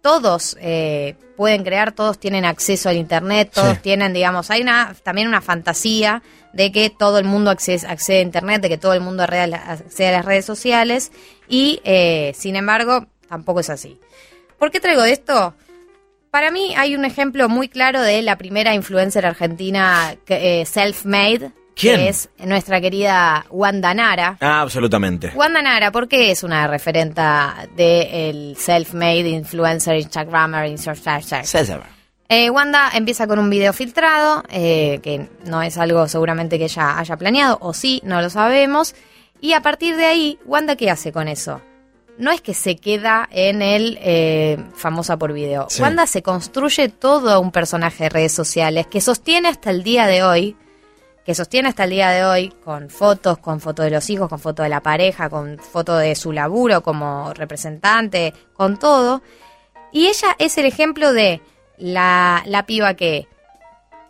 todos 0.00 0.56
eh, 0.62 1.14
pueden 1.36 1.62
crear, 1.62 1.92
todos 1.92 2.18
tienen 2.18 2.46
acceso 2.46 2.88
al 2.88 2.96
internet, 2.96 3.50
todos 3.52 3.74
Sí. 3.74 3.80
tienen, 3.82 4.14
digamos, 4.14 4.50
hay 4.50 4.62
una 4.62 4.94
también 5.02 5.28
una 5.28 5.42
fantasía 5.42 6.22
de 6.52 6.72
que 6.72 6.90
todo 6.90 7.18
el 7.18 7.24
mundo 7.24 7.50
accede, 7.50 7.86
accede 7.86 8.18
a 8.18 8.22
internet, 8.22 8.62
de 8.62 8.68
que 8.68 8.78
todo 8.78 8.94
el 8.94 9.00
mundo 9.00 9.22
accede 9.22 10.08
a 10.08 10.12
las 10.12 10.24
redes 10.24 10.44
sociales 10.44 11.12
y, 11.48 11.80
eh, 11.84 12.32
sin 12.34 12.56
embargo, 12.56 13.06
tampoco 13.28 13.60
es 13.60 13.70
así. 13.70 14.00
¿Por 14.58 14.70
qué 14.70 14.80
traigo 14.80 15.04
esto? 15.04 15.54
Para 16.30 16.50
mí 16.50 16.74
hay 16.76 16.94
un 16.94 17.04
ejemplo 17.04 17.48
muy 17.48 17.68
claro 17.68 18.02
de 18.02 18.22
la 18.22 18.36
primera 18.36 18.74
influencer 18.74 19.24
argentina 19.26 20.16
que, 20.24 20.60
eh, 20.60 20.66
self-made, 20.66 21.52
¿Quién? 21.74 21.96
que 21.96 22.08
es 22.08 22.30
nuestra 22.38 22.80
querida 22.80 23.46
Wanda 23.50 23.92
Nara. 23.94 24.38
Ah, 24.40 24.60
absolutamente. 24.60 25.32
Wanda 25.34 25.60
Nara, 25.62 25.92
¿por 25.92 26.08
qué 26.08 26.30
es 26.30 26.42
una 26.42 26.66
referenta 26.66 27.66
del 27.76 28.56
self-made 28.56 29.28
influencer, 29.28 29.96
Instagrammer, 29.96 30.66
influencer? 30.68 31.44
Eh, 32.28 32.50
Wanda 32.50 32.90
empieza 32.92 33.26
con 33.26 33.38
un 33.38 33.48
video 33.48 33.72
filtrado, 33.72 34.42
eh, 34.48 35.00
que 35.02 35.28
no 35.44 35.62
es 35.62 35.78
algo 35.78 36.08
seguramente 36.08 36.58
que 36.58 36.64
ella 36.64 36.98
haya 36.98 37.16
planeado, 37.16 37.58
o 37.60 37.72
sí, 37.72 38.00
no 38.04 38.20
lo 38.20 38.30
sabemos. 38.30 38.94
Y 39.40 39.52
a 39.52 39.62
partir 39.62 39.96
de 39.96 40.06
ahí, 40.06 40.38
Wanda, 40.44 40.76
¿qué 40.76 40.90
hace 40.90 41.12
con 41.12 41.28
eso? 41.28 41.60
No 42.18 42.32
es 42.32 42.40
que 42.40 42.54
se 42.54 42.76
queda 42.76 43.28
en 43.30 43.60
el 43.62 43.98
eh, 44.00 44.58
famosa 44.74 45.18
por 45.18 45.32
video. 45.32 45.66
Sí. 45.68 45.82
Wanda 45.82 46.06
se 46.06 46.22
construye 46.22 46.88
todo 46.88 47.40
un 47.40 47.52
personaje 47.52 48.04
de 48.04 48.10
redes 48.10 48.32
sociales 48.32 48.86
que 48.86 49.00
sostiene 49.00 49.48
hasta 49.48 49.70
el 49.70 49.82
día 49.82 50.06
de 50.06 50.24
hoy, 50.24 50.56
que 51.24 51.34
sostiene 51.34 51.68
hasta 51.68 51.84
el 51.84 51.90
día 51.90 52.10
de 52.10 52.24
hoy 52.24 52.54
con 52.64 52.88
fotos, 52.88 53.38
con 53.38 53.60
fotos 53.60 53.84
de 53.84 53.90
los 53.90 54.08
hijos, 54.08 54.28
con 54.28 54.38
fotos 54.38 54.64
de 54.64 54.70
la 54.70 54.82
pareja, 54.82 55.28
con 55.28 55.58
fotos 55.58 56.00
de 56.00 56.14
su 56.14 56.32
laburo 56.32 56.82
como 56.82 57.34
representante, 57.34 58.32
con 58.54 58.78
todo. 58.78 59.22
Y 59.92 60.06
ella 60.06 60.34
es 60.38 60.56
el 60.56 60.66
ejemplo 60.66 61.12
de 61.12 61.42
la, 61.78 62.42
la 62.46 62.66
piba 62.66 62.94
que 62.94 63.28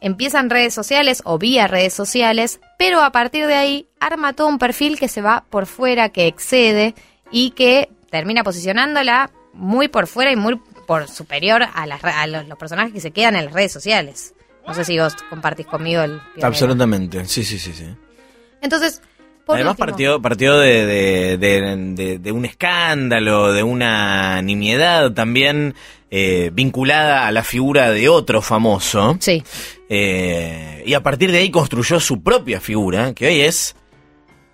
empieza 0.00 0.40
en 0.40 0.50
redes 0.50 0.74
sociales 0.74 1.22
o 1.24 1.38
vía 1.38 1.66
redes 1.66 1.94
sociales, 1.94 2.60
pero 2.78 3.02
a 3.02 3.12
partir 3.12 3.46
de 3.46 3.54
ahí 3.54 3.88
arma 4.00 4.32
todo 4.32 4.48
un 4.48 4.58
perfil 4.58 4.98
que 4.98 5.08
se 5.08 5.22
va 5.22 5.44
por 5.50 5.66
fuera, 5.66 6.10
que 6.10 6.26
excede 6.26 6.94
y 7.30 7.50
que 7.50 7.88
termina 8.10 8.44
posicionándola 8.44 9.30
muy 9.52 9.88
por 9.88 10.06
fuera 10.06 10.30
y 10.30 10.36
muy 10.36 10.60
por 10.86 11.08
superior 11.08 11.62
a, 11.74 11.86
las 11.86 12.02
a 12.04 12.26
los, 12.26 12.46
los 12.46 12.58
personajes 12.58 12.92
que 12.92 13.00
se 13.00 13.10
quedan 13.10 13.36
en 13.36 13.46
las 13.46 13.54
redes 13.54 13.72
sociales. 13.72 14.34
No 14.66 14.74
sé 14.74 14.84
si 14.84 14.98
vos 14.98 15.14
compartís 15.30 15.66
conmigo 15.66 16.02
el... 16.02 16.20
pionero. 16.20 16.46
Absolutamente. 16.46 17.24
Sí, 17.26 17.44
sí, 17.44 17.58
sí, 17.58 17.72
sí. 17.72 17.86
Entonces, 18.60 19.00
por 19.46 19.54
Además 19.56 19.72
último- 19.78 19.86
partió, 19.86 20.20
partió 20.22 20.58
de, 20.58 21.36
de, 21.38 22.18
de- 22.18 22.32
un 22.32 22.44
escándalo, 22.44 23.52
de 23.52 23.62
una 23.62 24.42
nimiedad 24.42 25.12
también 25.12 25.74
eh, 26.10 26.50
vinculada 26.52 27.26
a 27.26 27.32
la 27.32 27.42
figura 27.44 27.90
de 27.90 28.08
otro 28.08 28.42
famoso. 28.42 29.16
Sí. 29.20 29.42
Eh, 29.88 30.82
y 30.84 30.94
a 30.94 31.02
partir 31.02 31.30
de 31.32 31.38
ahí 31.38 31.50
construyó 31.50 32.00
su 32.00 32.22
propia 32.22 32.60
figura, 32.60 33.14
que 33.14 33.28
hoy 33.28 33.40
es 33.40 33.76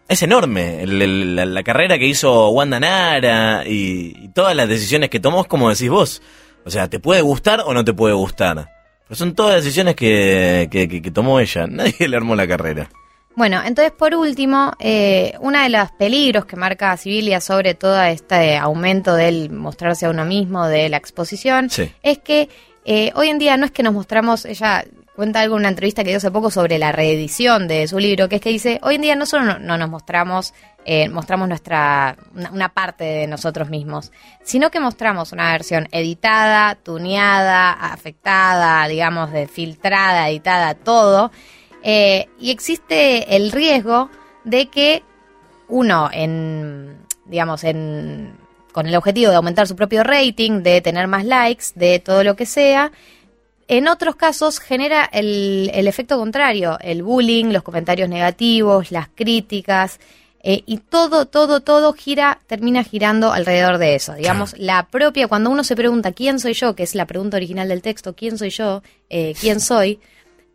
es 0.09 0.23
enorme. 0.23 0.83
El- 0.83 1.01
el- 1.01 1.37
la, 1.37 1.47
la 1.47 1.63
carrera 1.63 1.99
que 1.99 2.07
hizo 2.07 2.51
Wanda 2.51 2.79
Nara 2.79 3.65
y, 3.67 4.15
y 4.25 4.29
todas 4.29 4.55
las 4.55 4.69
decisiones 4.69 5.09
que 5.09 5.21
tomó, 5.21 5.41
es 5.41 5.47
como 5.47 5.71
decís 5.71 5.89
vos. 5.89 6.21
O 6.65 6.71
sea, 6.71 6.89
¿te 6.91 7.01
puede 7.01 7.23
gustar 7.23 7.63
o 7.65 7.73
no 7.73 7.83
te 7.85 7.95
puede 7.95 8.15
gustar? 8.15 8.69
Pero 9.09 9.17
son 9.17 9.35
todas 9.35 9.57
decisiones 9.65 9.95
que, 9.97 10.69
que, 10.71 10.87
que- 10.87 11.01
que 11.01 11.11
tomó 11.11 11.41
ella. 11.41 11.67
Nadie 11.71 12.09
le 12.09 12.17
armó 12.17 12.37
la 12.37 12.47
carrera. 12.47 12.91
Bueno, 13.35 13.63
entonces 13.65 13.93
por 13.93 14.15
último, 14.15 14.73
eh, 14.79 15.35
uno 15.41 15.61
de 15.63 15.71
los 15.71 15.91
peligros 15.93 16.45
que 16.45 16.57
marca 16.57 16.97
Civilia 16.97 17.41
sobre 17.41 17.75
todo 17.75 18.01
este 18.03 18.59
aumento 18.59 19.15
del 19.15 19.51
mostrarse 19.51 20.07
a 20.07 20.11
uno 20.11 20.25
mismo, 20.25 20.67
de 20.67 20.89
la 20.91 20.99
exposición, 20.99 21.71
Sí. 21.71 21.91
es 22.03 22.19
que 22.19 22.49
eh, 22.85 23.11
hoy 23.15 23.29
en 23.29 23.39
día 23.39 23.57
no 23.57 23.65
es 23.65 23.71
que 23.71 23.83
nos 23.83 23.95
mostramos, 23.95 24.45
ella 24.45 24.85
cuenta 25.17 25.41
algo 25.41 25.57
en 25.57 25.61
una 25.61 25.69
entrevista 25.69 26.03
que 26.03 26.11
dio 26.11 26.17
hace 26.19 26.31
poco 26.31 26.51
sobre 26.51 26.79
la 26.79 26.91
reedición 26.93 27.69
de 27.69 27.87
su 27.89 27.99
libro, 27.99 28.29
que 28.29 28.37
es 28.37 28.41
que 28.43 28.51
dice, 28.51 28.81
hoy 28.83 28.97
en 28.97 29.03
día 29.03 29.15
no 29.17 29.25
solo 29.25 29.45
no, 29.45 29.59
no 29.59 29.79
nos 29.79 29.89
mostramos, 29.89 30.53
eh, 30.85 31.09
mostramos 31.09 31.49
nuestra, 31.49 32.17
una, 32.35 32.51
una 32.51 32.69
parte 32.71 33.05
de 33.05 33.27
nosotros 33.29 33.71
mismos, 33.71 34.11
sino 34.43 34.71
que 34.71 34.81
mostramos 34.81 35.33
una 35.33 35.53
versión 35.53 35.87
editada, 35.93 36.75
tuneada, 36.75 37.73
afectada, 37.73 38.87
digamos, 38.89 39.31
de 39.33 39.47
filtrada, 39.47 40.29
editada, 40.29 40.75
todo. 40.75 41.31
Eh, 41.83 42.29
y 42.39 42.51
existe 42.51 43.37
el 43.37 43.53
riesgo 43.53 44.11
de 44.45 44.67
que 44.67 45.03
uno 45.69 46.11
en, 46.13 46.97
digamos, 47.27 47.65
en, 47.65 48.35
con 48.73 48.87
el 48.87 48.95
objetivo 48.95 49.31
de 49.31 49.37
aumentar 49.37 49.67
su 49.67 49.75
propio 49.77 50.03
rating, 50.05 50.63
de 50.63 50.81
tener 50.81 51.09
más 51.09 51.25
likes, 51.25 51.67
de 51.75 51.99
todo 51.99 52.25
lo 52.25 52.37
que 52.37 52.47
sea, 52.47 52.93
en 53.69 53.89
otros 53.89 54.17
casos 54.17 54.61
genera 54.61 55.05
el, 55.13 55.71
el 55.73 55.89
efecto 55.89 56.19
contrario, 56.19 56.79
el 56.81 57.03
bullying, 57.03 57.47
los 57.47 57.63
comentarios 57.63 58.09
negativos, 58.09 58.91
las 58.91 59.09
críticas, 59.09 59.99
eh, 60.45 60.65
y 60.67 60.79
todo, 60.79 61.27
todo, 61.27 61.61
todo 61.61 61.93
gira, 61.93 62.41
termina 62.49 62.83
girando 62.83 63.33
alrededor 63.33 63.79
de 63.79 63.95
eso. 63.95 64.15
Digamos, 64.15 64.59
la 64.59 64.89
propia, 64.89 65.29
cuando 65.29 65.51
uno 65.51 65.63
se 65.63 65.77
pregunta 65.77 66.11
quién 66.11 66.41
soy 66.41 66.55
yo, 66.55 66.75
que 66.75 66.83
es 66.83 66.97
la 66.97 67.07
pregunta 67.07 67.37
original 67.37 67.69
del 67.69 67.81
texto, 67.81 68.15
quién 68.15 68.37
soy 68.37 68.51
yo, 68.51 68.83
Eh, 69.09 69.35
quién 69.41 69.61
soy, 69.61 70.01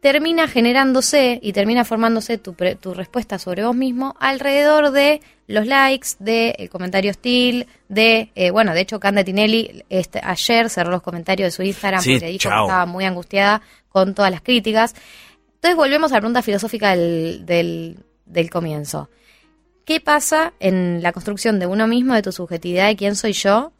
termina 0.01 0.47
generándose 0.47 1.39
y 1.41 1.53
termina 1.53 1.83
formándose 1.83 2.37
tu, 2.37 2.53
pre- 2.53 2.75
tu 2.75 2.93
respuesta 2.93 3.39
sobre 3.39 3.65
vos 3.65 3.75
mismo 3.75 4.15
alrededor 4.19 4.91
de 4.91 5.21
los 5.47 5.65
likes, 5.65 6.09
de 6.19 6.55
el 6.59 6.69
comentario 6.69 7.09
hostil, 7.11 7.67
de, 7.89 8.31
eh, 8.35 8.51
bueno, 8.51 8.73
de 8.73 8.81
hecho 8.81 8.99
Cande 8.99 9.23
Tinelli 9.23 9.83
este, 9.89 10.19
ayer 10.23 10.69
cerró 10.69 10.91
los 10.91 11.01
comentarios 11.01 11.47
de 11.47 11.51
su 11.51 11.63
Instagram 11.63 12.01
Sí, 12.01 12.13
porque 12.13 12.27
dijo 12.27 12.43
chao. 12.43 12.65
que 12.65 12.67
estaba 12.67 12.85
muy 12.85 13.05
angustiada 13.05 13.61
con 13.89 14.13
todas 14.13 14.29
las 14.31 14.41
críticas. 14.41 14.93
Entonces 15.55 15.75
volvemos 15.75 16.11
a 16.11 16.15
la 16.15 16.21
pregunta 16.21 16.41
filosófica 16.43 16.95
del, 16.95 17.45
del, 17.45 17.97
del 18.25 18.49
comienzo. 18.49 19.09
¿Qué 19.85 19.99
pasa 20.01 20.53
en 20.59 21.01
la 21.01 21.11
construcción 21.13 21.59
de 21.59 21.65
uno 21.65 21.87
mismo, 21.87 22.13
de 22.13 22.21
tu 22.21 22.31
subjetividad, 22.31 22.87
de 22.87 22.95
quién 22.97 23.15
soy 23.15 23.31
yo, 23.33 23.71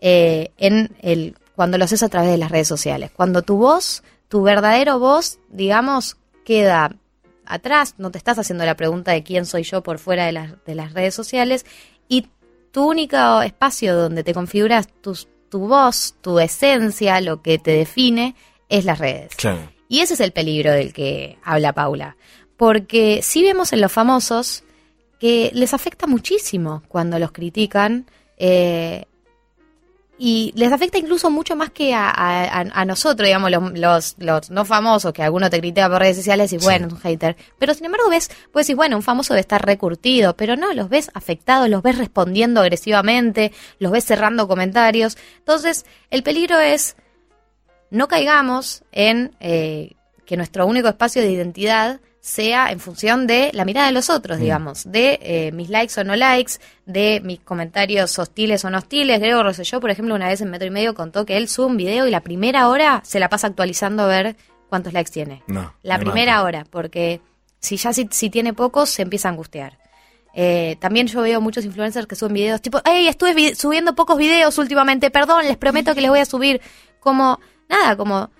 eh, 0.00 0.52
en 0.56 0.90
el, 1.02 1.36
cuando 1.56 1.76
lo 1.78 1.84
haces 1.84 2.02
a 2.04 2.08
través 2.08 2.30
de 2.30 2.38
las 2.38 2.50
redes 2.50 2.68
sociales? 2.68 3.10
Cuando 3.14 3.42
tu 3.42 3.56
voz, 3.58 4.04
tu 4.28 4.42
verdadero 4.42 4.98
voz, 4.98 5.38
digamos, 5.48 6.16
queda 6.44 6.94
atrás, 7.46 7.94
no 7.98 8.10
te 8.10 8.18
estás 8.18 8.38
haciendo 8.38 8.64
la 8.66 8.76
pregunta 8.76 9.12
de 9.12 9.22
quién 9.22 9.46
soy 9.46 9.62
yo 9.62 9.82
por 9.82 9.98
fuera 9.98 10.26
de 10.26 10.32
las, 10.32 10.64
de 10.66 10.74
las 10.74 10.92
redes 10.92 11.14
sociales 11.14 11.64
y 12.08 12.26
tu 12.72 12.86
único 12.88 13.40
espacio 13.42 13.96
donde 13.96 14.22
te 14.24 14.34
configuras 14.34 14.88
tus- 15.00 15.28
tu 15.48 15.60
voz, 15.66 16.14
tu 16.20 16.38
esencia, 16.40 17.20
lo 17.22 17.40
que 17.40 17.58
te 17.58 17.70
define, 17.70 18.34
es 18.68 18.84
las 18.84 18.98
redes. 18.98 19.34
Claro. 19.36 19.60
Y 19.88 20.00
ese 20.00 20.12
es 20.14 20.20
el 20.20 20.32
peligro 20.32 20.72
del 20.72 20.92
que 20.92 21.38
habla 21.42 21.72
Paula. 21.72 22.16
Porque 22.58 23.20
sí 23.22 23.42
vemos 23.42 23.72
en 23.72 23.80
los 23.80 23.90
famosos 23.90 24.64
que 25.18 25.50
les 25.54 25.72
afecta 25.72 26.06
muchísimo 26.06 26.82
cuando 26.88 27.18
los 27.18 27.32
critican. 27.32 28.06
eh, 28.36 29.06
y 30.20 30.52
les 30.56 30.72
afecta 30.72 30.98
incluso 30.98 31.30
mucho 31.30 31.54
más 31.54 31.70
que 31.70 31.94
a, 31.94 32.10
a- 32.10 32.60
a 32.60 32.84
nosotros, 32.84 33.24
digamos, 33.26 33.50
los, 33.50 33.72
los, 33.78 34.16
los 34.18 34.50
no 34.50 34.64
famosos, 34.64 35.12
que 35.12 35.22
alguno 35.22 35.48
te 35.48 35.58
critica 35.60 35.88
por 35.88 36.00
redes 36.00 36.16
sociales 36.16 36.52
y 36.52 36.58
bueno, 36.58 36.88
es 36.88 36.92
un 36.92 36.98
hater. 37.00 37.36
Pero 37.58 37.72
sin 37.74 37.84
embargo 37.86 38.10
ves, 38.10 38.28
pues 38.52 38.66
decís, 38.66 38.76
bueno, 38.76 38.96
un 38.96 39.02
famoso 39.02 39.32
debe 39.34 39.42
estar 39.42 39.64
recurtido, 39.64 40.36
pero 40.36 40.56
no, 40.56 40.74
los 40.74 40.88
ves 40.88 41.10
afectados, 41.14 41.68
los 41.68 41.82
ves 41.82 41.98
respondiendo 41.98 42.60
agresivamente, 42.60 43.52
los 43.78 43.92
ves 43.92 44.04
cerrando 44.04 44.48
comentarios. 44.48 45.16
Entonces, 45.38 45.86
el 46.10 46.22
peligro 46.24 46.58
es 46.58 46.96
no 47.90 48.08
caigamos 48.08 48.82
en 48.92 49.36
eh, 49.40 49.92
que 50.26 50.36
nuestro 50.36 50.66
único 50.66 50.88
espacio 50.88 51.22
de 51.22 51.30
identidad 51.30 52.00
sea 52.20 52.70
en 52.72 52.80
función 52.80 53.26
de 53.26 53.50
la 53.54 53.64
mirada 53.64 53.86
de 53.86 53.92
los 53.92 54.10
otros, 54.10 54.38
digamos, 54.38 54.90
de 54.90 55.18
eh, 55.22 55.52
mis 55.52 55.68
likes 55.70 55.98
o 56.00 56.04
no 56.04 56.16
likes, 56.16 56.54
de 56.84 57.20
mis 57.24 57.40
comentarios 57.40 58.18
hostiles 58.18 58.64
o 58.64 58.70
no 58.70 58.78
hostiles. 58.78 59.20
Grego 59.20 59.42
Rosselló, 59.42 59.80
por 59.80 59.90
ejemplo, 59.90 60.14
una 60.14 60.28
vez 60.28 60.40
en 60.40 60.50
Metro 60.50 60.66
y 60.66 60.70
Medio 60.70 60.94
contó 60.94 61.24
que 61.24 61.36
él 61.36 61.48
sube 61.48 61.66
un 61.66 61.76
video 61.76 62.06
y 62.06 62.10
la 62.10 62.20
primera 62.20 62.68
hora 62.68 63.00
se 63.04 63.20
la 63.20 63.28
pasa 63.28 63.46
actualizando 63.46 64.02
a 64.02 64.06
ver 64.06 64.36
cuántos 64.68 64.92
likes 64.92 65.10
tiene. 65.12 65.42
No, 65.46 65.72
La 65.82 65.96
me 65.98 66.04
primera 66.04 66.32
mata. 66.34 66.44
hora, 66.44 66.66
porque 66.68 67.20
si 67.60 67.76
ya 67.76 67.92
si, 67.92 68.08
si 68.10 68.30
tiene 68.30 68.52
pocos, 68.52 68.90
se 68.90 69.02
empieza 69.02 69.28
a 69.28 69.32
angustiar. 69.32 69.78
Eh, 70.34 70.76
también 70.80 71.06
yo 71.06 71.22
veo 71.22 71.40
muchos 71.40 71.64
influencers 71.64 72.06
que 72.06 72.14
suben 72.14 72.34
videos 72.34 72.60
tipo, 72.60 72.80
hey, 72.84 73.08
estuve 73.08 73.54
subiendo 73.54 73.94
pocos 73.94 74.18
videos 74.18 74.58
últimamente, 74.58 75.10
perdón, 75.10 75.46
les 75.46 75.56
prometo 75.56 75.94
que 75.94 76.00
les 76.00 76.10
voy 76.10 76.20
a 76.20 76.24
subir. 76.26 76.60
Como, 77.00 77.40
nada, 77.68 77.96
como 77.96 78.30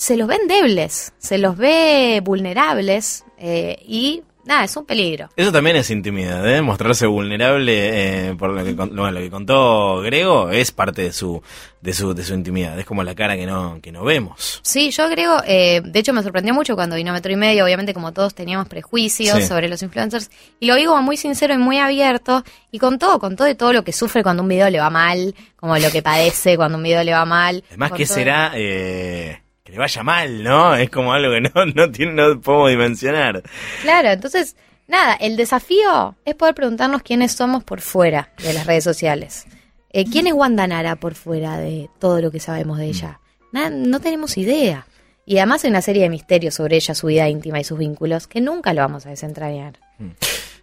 se 0.00 0.16
los 0.16 0.26
ve 0.28 0.36
endebles, 0.36 1.12
se 1.18 1.36
los 1.36 1.58
ve 1.58 2.22
vulnerables 2.24 3.22
eh, 3.36 3.76
y 3.86 4.22
nada, 4.46 4.64
es 4.64 4.74
un 4.74 4.86
peligro. 4.86 5.28
Eso 5.36 5.52
también 5.52 5.76
es 5.76 5.90
intimidad, 5.90 6.50
¿eh? 6.50 6.62
Mostrarse 6.62 7.06
vulnerable, 7.06 8.30
eh, 8.30 8.34
por 8.34 8.48
lo 8.50 8.64
que, 8.64 8.74
con- 8.74 8.88
bueno, 8.96 9.10
lo 9.12 9.20
que 9.20 9.28
contó 9.30 10.00
Grego, 10.00 10.48
es 10.50 10.72
parte 10.72 11.02
de 11.02 11.12
su, 11.12 11.42
de 11.82 11.92
su, 11.92 12.14
de 12.14 12.24
su 12.24 12.32
intimidad. 12.32 12.78
Es 12.78 12.86
como 12.86 13.04
la 13.04 13.14
cara 13.14 13.36
que 13.36 13.44
no, 13.44 13.78
que 13.82 13.92
no 13.92 14.02
vemos. 14.02 14.60
Sí, 14.62 14.90
yo 14.90 15.06
creo, 15.10 15.42
eh, 15.46 15.82
de 15.84 15.98
hecho 16.00 16.14
me 16.14 16.22
sorprendió 16.22 16.54
mucho 16.54 16.74
cuando 16.76 16.96
vino 16.96 17.12
Metro 17.12 17.30
y 17.30 17.36
Medio, 17.36 17.62
obviamente 17.66 17.92
como 17.92 18.12
todos 18.12 18.34
teníamos 18.34 18.68
prejuicios 18.68 19.36
Sí. 19.36 19.42
sobre 19.46 19.68
los 19.68 19.82
influencers, 19.82 20.30
y 20.60 20.66
lo 20.66 20.76
vi 20.76 20.86
como 20.86 21.02
muy 21.02 21.18
sincero 21.18 21.52
y 21.52 21.58
muy 21.58 21.76
abierto, 21.76 22.42
y 22.72 22.78
contó, 22.78 23.18
contó 23.18 23.44
de 23.44 23.54
todo 23.54 23.74
lo 23.74 23.84
que 23.84 23.92
sufre 23.92 24.22
cuando 24.22 24.42
un 24.42 24.48
video 24.48 24.70
le 24.70 24.80
va 24.80 24.88
mal, 24.88 25.34
como 25.56 25.76
lo 25.76 25.90
que 25.90 26.00
padece 26.02 26.56
cuando 26.56 26.78
un 26.78 26.84
video 26.84 27.04
le 27.04 27.12
va 27.12 27.26
mal. 27.26 27.62
Además, 27.68 27.92
¿qué 27.94 28.06
será 28.06 28.52
eh, 28.54 29.42
que 29.64 29.72
le 29.72 29.78
vaya 29.78 30.02
mal, 30.02 30.42
no? 30.42 30.74
Es 30.74 30.90
como 30.90 31.12
algo 31.12 31.32
que 31.32 31.40
no, 31.40 31.66
no, 31.74 31.90
tiene, 31.90 32.12
no 32.12 32.40
podemos 32.40 32.70
dimensionar. 32.70 33.42
Claro, 33.82 34.10
entonces, 34.10 34.56
nada, 34.88 35.14
el 35.14 35.36
desafío 35.36 36.16
es 36.24 36.34
poder 36.34 36.54
preguntarnos 36.54 37.02
quiénes 37.02 37.32
somos 37.32 37.62
por 37.64 37.80
fuera 37.80 38.30
de 38.42 38.52
las 38.52 38.66
redes 38.66 38.84
sociales. 38.84 39.46
Eh, 39.92 40.04
¿Quién 40.10 40.26
es 40.26 40.32
Wanda 40.34 40.66
Nara 40.66 40.96
por 40.96 41.14
fuera 41.14 41.58
de 41.58 41.88
todo 41.98 42.20
lo 42.20 42.30
que 42.30 42.40
sabemos 42.40 42.78
de 42.78 42.86
ella? 42.86 43.20
Na- 43.52 43.70
no 43.70 44.00
tenemos 44.00 44.38
idea. 44.38 44.86
Y 45.26 45.38
además 45.38 45.62
hay 45.64 45.70
una 45.70 45.82
serie 45.82 46.02
de 46.04 46.08
misterios 46.10 46.54
sobre 46.54 46.76
ella, 46.76 46.94
su 46.94 47.06
vida 47.08 47.28
íntima 47.28 47.60
y 47.60 47.64
sus 47.64 47.78
vínculos, 47.78 48.26
que 48.26 48.40
nunca 48.40 48.72
lo 48.72 48.80
vamos 48.82 49.06
a 49.06 49.10
desentrañar. 49.10 49.78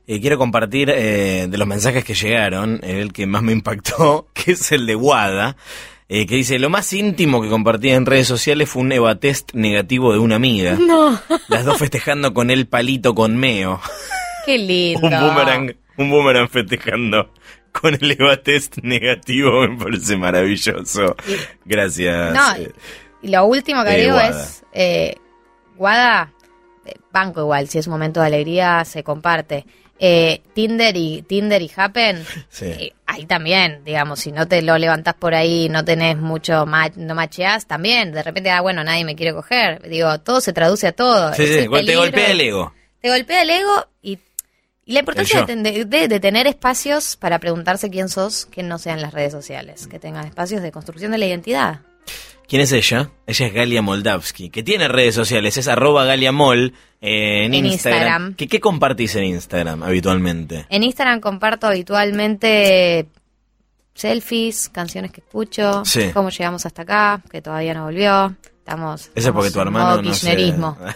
Eh, 0.08 0.20
quiero 0.20 0.38
compartir 0.38 0.90
eh, 0.90 1.48
de 1.50 1.58
los 1.58 1.68
mensajes 1.68 2.04
que 2.04 2.14
llegaron, 2.16 2.80
el 2.84 3.14
que 3.14 3.28
más 3.28 3.44
me 3.44 3.52
impactó, 3.52 4.28
que 4.34 4.54
es 4.54 4.72
el 4.72 4.86
de 4.86 4.96
Wada, 4.96 5.56
eh, 6.10 6.26
que 6.26 6.36
dice, 6.36 6.58
lo 6.60 6.70
más 6.70 6.92
íntimo 6.94 7.42
que 7.42 7.50
compartí 7.50 7.90
en 7.90 8.06
redes 8.06 8.28
sociales 8.28 8.70
fue 8.70 8.82
un 8.82 8.92
Eva 8.92 9.16
test 9.20 9.54
negativo 9.54 10.14
de 10.14 10.20
una 10.20 10.36
amiga. 10.36 10.76
No, 10.80 11.20
Las 11.50 11.66
dos 11.66 11.78
festejando 11.78 12.34
con 12.34 12.50
el 12.50 12.68
palito 12.68 13.14
con 13.16 13.38
meo. 13.38 13.80
qué 14.46 14.58
lindo. 14.58 15.06
Un 15.08 15.20
boomerang, 15.20 15.76
un 15.98 16.10
boomerang 16.10 16.50
festejando 16.50 17.32
con 17.74 17.94
el 17.94 18.12
Eva 18.12 18.38
test 18.38 18.78
negativo 18.84 19.68
me 19.68 19.78
parece 19.78 20.16
maravilloso. 20.18 21.16
Gracias. 21.66 22.34
No, 22.34 22.56
eh, 22.56 22.72
y 23.22 23.28
lo 23.30 23.46
último 23.46 23.84
que 23.84 23.90
Eh, 23.90 23.94
agrego 23.94 24.14
Guada. 24.14 24.44
es, 24.44 24.64
eh, 24.74 25.16
Guada, 25.76 26.34
eh, 26.86 26.94
banco 27.12 27.42
igual, 27.42 27.68
si 27.68 27.78
es 27.80 27.88
un 27.88 27.94
momento 27.94 28.20
de 28.22 28.28
alegría, 28.28 28.84
se 28.86 29.04
comparte. 29.04 29.66
Eh, 30.00 30.42
Tinder 30.54 30.96
y 30.96 31.24
Tinder 31.24 31.62
y 31.62 31.72
Happen, 31.76 32.24
Sí. 32.50 32.66
eh, 32.66 32.94
ahí 33.08 33.26
también, 33.26 33.84
digamos, 33.84 34.20
si 34.20 34.32
no 34.32 34.48
te 34.48 34.62
lo 34.62 34.78
levantás 34.78 35.16
por 35.16 35.34
ahí, 35.34 35.70
no 35.70 35.84
tenés 35.84 36.18
mucho, 36.18 36.66
ma- 36.68 36.92
no 36.96 37.16
macheás, 37.16 37.66
también, 37.66 38.12
de 38.12 38.22
repente, 38.22 38.52
ah, 38.52 38.62
bueno, 38.62 38.84
nadie 38.84 39.06
me 39.06 39.16
quiere 39.16 39.34
coger. 39.34 39.82
Digo, 39.90 40.20
todo 40.20 40.40
se 40.42 40.54
traduce 40.54 40.86
a 40.88 40.92
todo. 40.92 41.34
sí, 41.34 41.48
sí, 41.48 41.54
te 41.62 41.68
golpea 41.96 42.32
el 42.32 42.42
ego. 42.42 42.74
Te 43.02 43.10
golpea 43.10 43.42
el 43.42 43.50
ego 43.50 43.88
y, 44.02 44.20
y 44.86 44.94
la 44.94 45.00
importancia 45.00 45.46
de, 45.46 45.86
de- 45.86 46.08
de 46.08 46.20
tener 46.20 46.46
espacios 46.48 47.16
para 47.16 47.40
preguntarse 47.40 47.90
quién 47.90 48.10
sos, 48.10 48.46
que 48.46 48.62
no 48.64 48.78
sean 48.78 49.02
las 49.02 49.14
redes 49.14 49.32
sociales, 49.32 49.88
que 49.88 49.98
tengan 50.00 50.26
espacios 50.28 50.62
de 50.62 50.72
construcción 50.72 51.12
de 51.12 51.18
la 51.18 51.26
identidad. 51.26 51.80
¿Quién 52.48 52.62
es 52.62 52.72
ella? 52.72 53.10
Ella 53.26 53.48
es 53.48 53.54
Galia 53.54 53.82
Moldavsky, 53.82 54.50
que 54.50 54.64
tiene 54.64 54.88
redes 54.88 55.16
sociales, 55.16 55.58
es 55.58 55.68
arroba 55.68 56.06
Galia 56.06 56.32
Mol 56.32 56.74
eh, 57.02 57.46
en, 57.46 57.54
En 57.54 57.66
Instagram. 57.66 57.72
Instagram. 58.02 58.34
¿Qué, 58.36 58.48
¿Qué 58.48 58.60
compartís 58.60 59.16
en 59.16 59.26
Instagram 59.26 59.84
habitualmente? 59.84 60.66
En 60.70 60.84
Instagram 60.84 61.20
comparto 61.20 61.68
habitualmente 61.68 63.08
selfies, 63.94 64.70
canciones 64.70 65.12
que 65.12 65.22
escucho, 65.22 65.84
Sí. 65.84 66.12
cómo 66.14 66.30
llegamos 66.30 66.66
hasta 66.66 66.84
acá, 66.84 67.22
que 67.32 67.42
todavía 67.42 67.74
no 67.74 67.86
volvió. 67.86 68.36
Estamos. 68.68 69.10
Ese 69.16 69.30
es 69.30 69.34
porque 69.34 69.50
tu 69.50 69.62
hermano 69.62 69.96
no 69.96 70.02
kirchnerismo. 70.02 70.78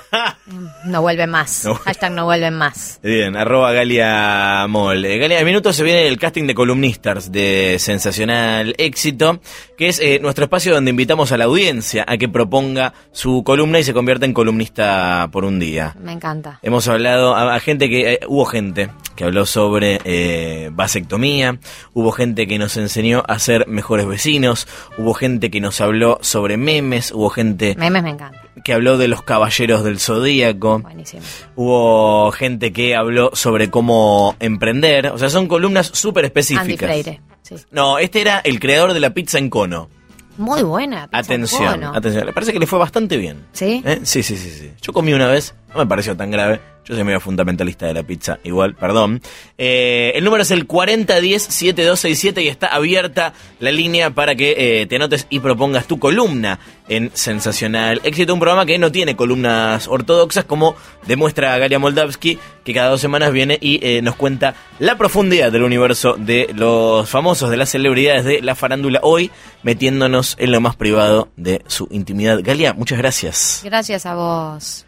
No 0.84 1.01
vuelven 1.01 1.29
más. 1.29 1.63
No. 1.63 1.75
Hashtag 1.75 2.12
no 2.12 2.25
vuelven 2.25 2.55
más. 2.55 2.99
Bien, 3.01 3.38
arroba 3.38 3.71
Galia 3.71 4.65
Mol. 4.67 5.05
Eh, 5.05 5.17
Galia, 5.17 5.39
en 5.39 5.45
minutos 5.45 5.77
se 5.77 5.84
viene 5.84 6.07
el 6.07 6.17
casting 6.19 6.45
de 6.45 6.53
columnistas 6.53 7.31
de 7.31 7.77
Sensacional 7.79 8.75
Éxito, 8.77 9.39
que 9.77 9.88
es 9.88 10.01
eh, 10.01 10.19
nuestro 10.21 10.45
espacio 10.45 10.73
donde 10.73 10.89
invitamos 10.89 11.31
a 11.31 11.38
la 11.38 11.45
audiencia 11.45 12.03
a 12.05 12.17
que 12.17 12.27
proponga 12.27 12.93
su 13.13 13.43
columna 13.45 13.79
y 13.79 13.84
se 13.84 13.93
convierta 13.93 14.25
en 14.25 14.34
columnista 14.34 15.29
por 15.31 15.45
un 15.45 15.57
día. 15.57 15.95
Me 16.01 16.12
encanta. 16.12 16.60
Hemos 16.63 16.89
hablado 16.89 17.34
a, 17.34 17.55
a 17.55 17.60
gente 17.62 17.88
que, 17.88 18.13
eh, 18.13 18.19
hubo 18.27 18.43
gente 18.43 18.89
que 19.15 19.25
habló 19.25 19.45
sobre 19.45 19.99
eh, 20.03 20.69
vasectomía, 20.73 21.60
hubo 21.93 22.12
gente 22.12 22.47
que 22.47 22.57
nos 22.57 22.75
enseñó 22.77 23.23
a 23.27 23.39
ser 23.39 23.67
mejores 23.67 24.07
vecinos, 24.07 24.67
hubo 24.97 25.13
gente 25.13 25.51
que 25.51 25.62
nos 25.62 25.79
habló 25.79 26.17
sobre 26.21 26.57
memes, 26.57 27.12
hubo 27.12 27.29
gente 27.29 27.61
Memes 27.78 28.04
me 28.04 28.10
encanta. 28.12 28.41
que 28.63 28.74
habló 28.74 28.97
de 28.97 29.08
los 29.08 29.24
caballeros 29.24 29.84
del 29.84 30.00
zodíaco, 30.00 30.80
Buenísimo. 30.80 31.21
hubo 31.56 32.32
gente 32.32 32.71
que 32.74 32.95
habló 32.95 33.32
sobre 33.34 33.69
cómo 33.69 34.36
emprender, 34.39 35.08
o 35.08 35.17
sea, 35.17 35.30
son 35.30 35.47
columnas 35.47 35.91
súper 35.93 36.26
Andy 36.26 36.28
específicas. 36.28 36.89
Freire. 36.89 37.21
Sí. 37.43 37.56
No, 37.71 37.97
este 38.00 38.21
era 38.21 38.39
el 38.39 38.60
creador 38.60 38.93
de 38.93 39.00
la 39.00 39.13
pizza 39.13 39.38
en 39.38 39.50
cono. 39.50 39.89
Muy 40.38 40.63
buena. 40.63 41.08
pizza 41.08 41.17
Atención, 41.19 41.74
cono. 41.74 41.93
atención. 41.95 42.26
Le 42.26 42.34
parece 42.34 42.54
que 42.54 42.60
le 42.60 42.65
fue 42.67 42.80
bastante 42.80 43.17
bien. 43.17 43.45
¿Sí? 43.52 43.82
¿Eh? 43.86 44.00
Sí, 44.04 44.24
sí, 44.24 44.38
sí, 44.38 44.50
sí. 44.50 44.71
Yo 44.82 44.93
comí 44.93 45.13
una 45.13 45.28
vez, 45.28 45.54
no 45.73 45.79
me 45.79 45.86
pareció 45.86 46.15
tan 46.15 46.31
grave. 46.31 46.60
Yo 46.84 46.95
soy 46.95 47.03
medio 47.03 47.19
fundamentalista 47.19 47.86
de 47.86 47.93
la 47.93 48.01
pizza, 48.01 48.39
igual, 48.43 48.73
perdón. 48.73 49.21
Eh, 49.55 50.13
el 50.15 50.23
número 50.23 50.41
es 50.41 50.49
el 50.49 50.67
4010-7267 50.67 52.43
y 52.43 52.47
está 52.47 52.67
abierta 52.67 53.34
la 53.60 53.71
línea 53.71 54.10
para 54.10 54.34
que 54.34 54.55
eh, 54.81 54.88
te 54.88 54.95
anotes 54.95 55.27
y 55.29 55.39
propongas 55.41 55.86
tu 55.86 55.99
columna 55.99 56.60
en 56.89 57.12
Sensacional 57.13 58.01
Éxito, 58.03 58.34
un 58.34 58.39
programa 58.39 58.65
que 58.65 58.79
no 58.79 58.91
tiene 58.91 59.15
columnas 59.15 59.88
ortodoxas, 59.88 60.45
como 60.45 60.75
demuestra 61.05 61.55
Galia 61.60 61.77
Moldavsky, 61.77 62.39
que 62.63 62.73
cada 62.73 62.89
dos 62.89 62.99
semanas 62.99 63.31
viene 63.31 63.60
y 63.62 63.79
eh, 63.86 64.01
nos 64.01 64.15
cuenta 64.15 64.55
la 64.79 64.97
profundidad 64.97 65.51
del 65.51 65.63
universo 65.63 66.15
de 66.17 66.49
los 66.55 67.07
famosos, 67.07 67.51
de 67.51 67.57
las 67.57 67.69
celebridades 67.69 68.25
de 68.25 68.41
la 68.41 68.55
farándula, 68.55 69.01
hoy 69.03 69.29
metiéndonos 69.62 70.36
en 70.39 70.51
lo 70.51 70.60
más 70.62 70.75
privado 70.75 71.29
de 71.38 71.62
su 71.67 71.88
intimidad. 71.91 72.39
Galia, 72.41 72.73
muchas 72.73 72.97
gracias. 72.97 73.62
Gracias 73.63 74.07
a 74.07 74.15
vos. 74.15 74.86